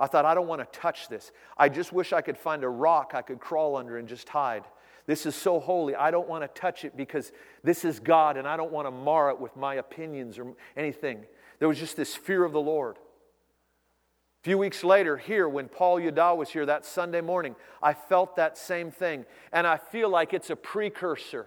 [0.00, 1.32] I thought, I don't want to touch this.
[1.56, 4.64] I just wish I could find a rock I could crawl under and just hide.
[5.06, 5.94] This is so holy.
[5.96, 7.32] I don't want to touch it because
[7.64, 11.24] this is God and I don't want to mar it with my opinions or anything.
[11.58, 12.96] There was just this fear of the Lord.
[12.96, 18.36] A few weeks later, here, when Paul Yada was here that Sunday morning, I felt
[18.36, 19.24] that same thing.
[19.52, 21.46] And I feel like it's a precursor.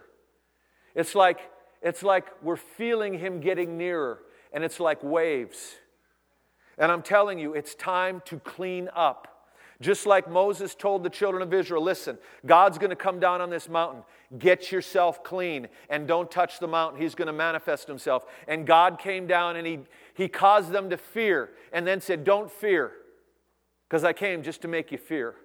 [0.94, 1.40] It's like,
[1.80, 4.20] it's like we're feeling him getting nearer,
[4.52, 5.76] and it's like waves.
[6.82, 9.46] And I'm telling you, it's time to clean up.
[9.80, 13.50] Just like Moses told the children of Israel listen, God's going to come down on
[13.50, 14.02] this mountain.
[14.36, 17.00] Get yourself clean and don't touch the mountain.
[17.00, 18.26] He's going to manifest himself.
[18.48, 19.78] And God came down and he,
[20.14, 22.90] he caused them to fear and then said, Don't fear,
[23.88, 25.36] because I came just to make you fear,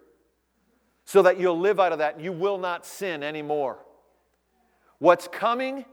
[1.05, 3.77] so that you'll live out of that and you will not sin anymore.
[4.97, 5.85] What's coming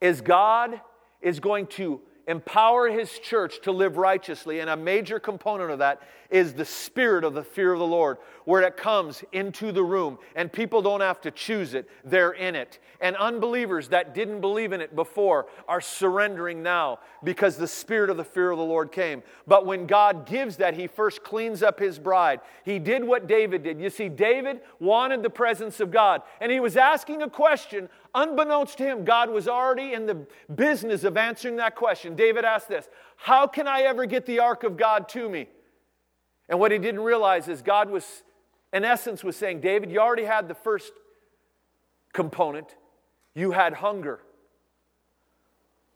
[0.00, 0.80] is God
[1.20, 4.60] is going to empower his church to live righteously.
[4.60, 8.18] And a major component of that is the spirit of the fear of the Lord,
[8.44, 12.54] where it comes into the room and people don't have to choose it, they're in
[12.54, 12.78] it.
[13.00, 18.16] And unbelievers that didn't believe in it before are surrendering now because the spirit of
[18.16, 19.22] the fear of the Lord came.
[19.46, 22.40] But when God gives that, he first cleans up his bride.
[22.64, 23.80] He did what David did.
[23.80, 28.76] You see, David wanted the presence of God, and he was asking a question Unbeknownst
[28.76, 32.14] to him, God was already in the business of answering that question.
[32.14, 35.48] David asked this How can I ever get the ark of God to me?
[36.48, 38.22] And what he didn't realize is God was,
[38.72, 40.92] in essence, was saying, David, you already had the first
[42.12, 42.76] component,
[43.34, 44.20] you had hunger.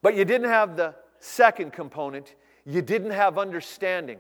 [0.03, 4.19] But you didn't have the second component, you didn't have understanding.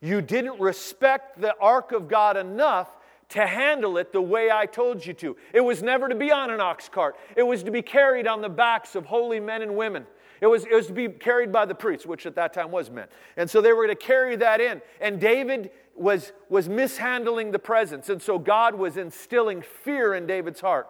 [0.00, 2.96] You didn't respect the ark of God enough
[3.30, 5.36] to handle it the way I told you to.
[5.52, 8.40] It was never to be on an ox cart, it was to be carried on
[8.40, 10.06] the backs of holy men and women.
[10.40, 12.90] It was, it was to be carried by the priests, which at that time was
[12.90, 13.06] men.
[13.38, 14.82] And so they were going to carry that in.
[15.00, 18.08] And David was, was mishandling the presence.
[18.08, 20.88] And so God was instilling fear in David's heart.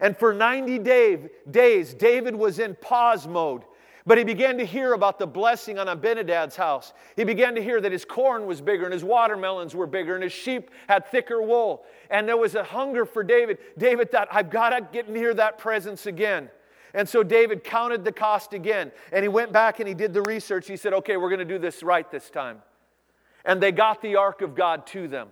[0.00, 3.62] And for 90 day, days, David was in pause mode.
[4.06, 6.92] But he began to hear about the blessing on Abinadab's house.
[7.16, 10.22] He began to hear that his corn was bigger and his watermelons were bigger and
[10.22, 11.84] his sheep had thicker wool.
[12.10, 13.58] And there was a hunger for David.
[13.78, 16.50] David thought, I've got to get near that presence again.
[16.92, 18.92] And so David counted the cost again.
[19.10, 20.68] And he went back and he did the research.
[20.68, 22.58] He said, okay, we're going to do this right this time.
[23.44, 25.28] And they got the ark of God to them.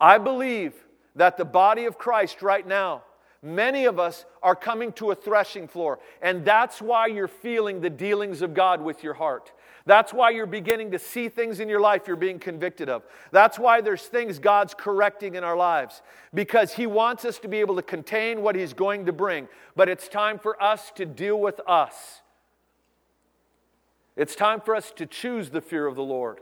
[0.00, 0.74] I believe
[1.16, 3.02] that the body of Christ right now
[3.42, 7.90] Many of us are coming to a threshing floor, and that's why you're feeling the
[7.90, 9.52] dealings of God with your heart.
[9.86, 13.04] That's why you're beginning to see things in your life you're being convicted of.
[13.30, 16.02] That's why there's things God's correcting in our lives,
[16.34, 19.46] because He wants us to be able to contain what He's going to bring.
[19.76, 22.22] But it's time for us to deal with us.
[24.18, 26.40] It's time for us to choose the fear of the Lord.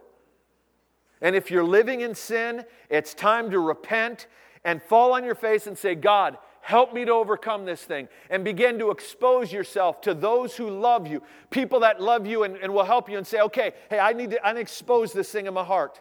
[1.21, 4.27] And if you're living in sin, it's time to repent
[4.65, 8.09] and fall on your face and say, God, Help me to overcome this thing.
[8.29, 12.57] And begin to expose yourself to those who love you, people that love you and,
[12.57, 15.55] and will help you and say, okay, hey, I need to expose this thing in
[15.55, 16.01] my heart.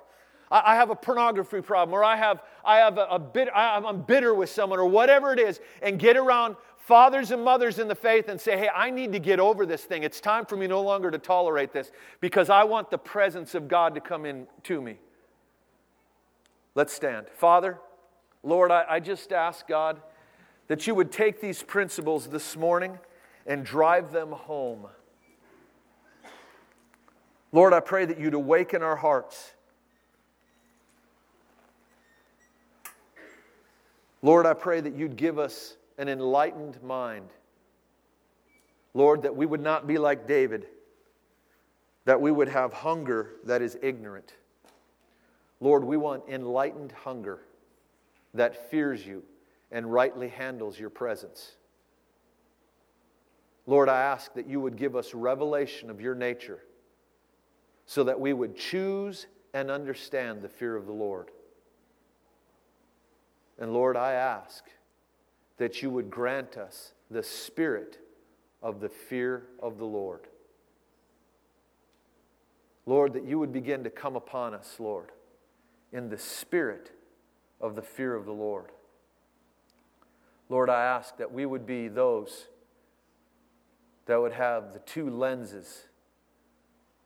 [0.50, 3.78] I, I have a pornography problem, or I have, I have a, a bit, I,
[3.78, 6.56] I'm bitter with someone, or whatever it is, and get around
[6.86, 9.84] fathers and mothers in the faith and say, hey, I need to get over this
[9.84, 10.04] thing.
[10.04, 13.68] It's time for me no longer to tolerate this because I want the presence of
[13.68, 15.00] God to come in to me.
[16.76, 17.26] Let's stand.
[17.34, 17.80] Father,
[18.44, 20.00] Lord, I, I just ask God
[20.68, 23.00] that you would take these principles this morning
[23.48, 24.86] and drive them home.
[27.52, 29.54] Lord, I pray that you'd awaken our hearts.
[34.22, 37.30] Lord, I pray that you'd give us an enlightened mind.
[38.94, 40.68] Lord, that we would not be like David,
[42.06, 44.34] that we would have hunger that is ignorant.
[45.60, 47.42] Lord, we want enlightened hunger
[48.34, 49.24] that fears you
[49.72, 51.54] and rightly handles your presence.
[53.66, 56.60] Lord, I ask that you would give us revelation of your nature
[57.86, 61.32] so that we would choose and understand the fear of the Lord.
[63.58, 64.66] And Lord, I ask
[65.58, 68.00] that you would grant us the spirit
[68.62, 70.28] of the fear of the Lord.
[72.86, 75.12] Lord, that you would begin to come upon us, Lord.
[75.92, 76.92] in the spirit
[77.62, 78.72] of the fear of the Lord.
[80.50, 82.50] Lord, I ask that we would be those
[84.06, 85.88] that would have the two lenses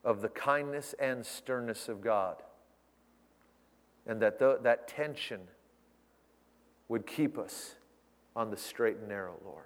[0.04, 2.38] of the kindness and sternness of God,
[4.08, 5.42] and that the, that tension
[6.88, 7.76] would keep us
[8.40, 9.66] on the straight and narrow, Lord.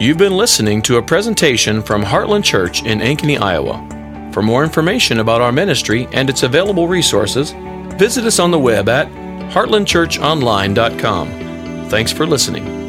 [0.00, 3.86] You've been listening to a presentation from Heartland Church in Ankeny, Iowa.
[4.32, 7.50] For more information about our ministry and its available resources,
[7.98, 9.08] visit us on the web at
[9.52, 11.28] heartlandchurchonline.com.
[11.90, 12.79] Thanks for listening.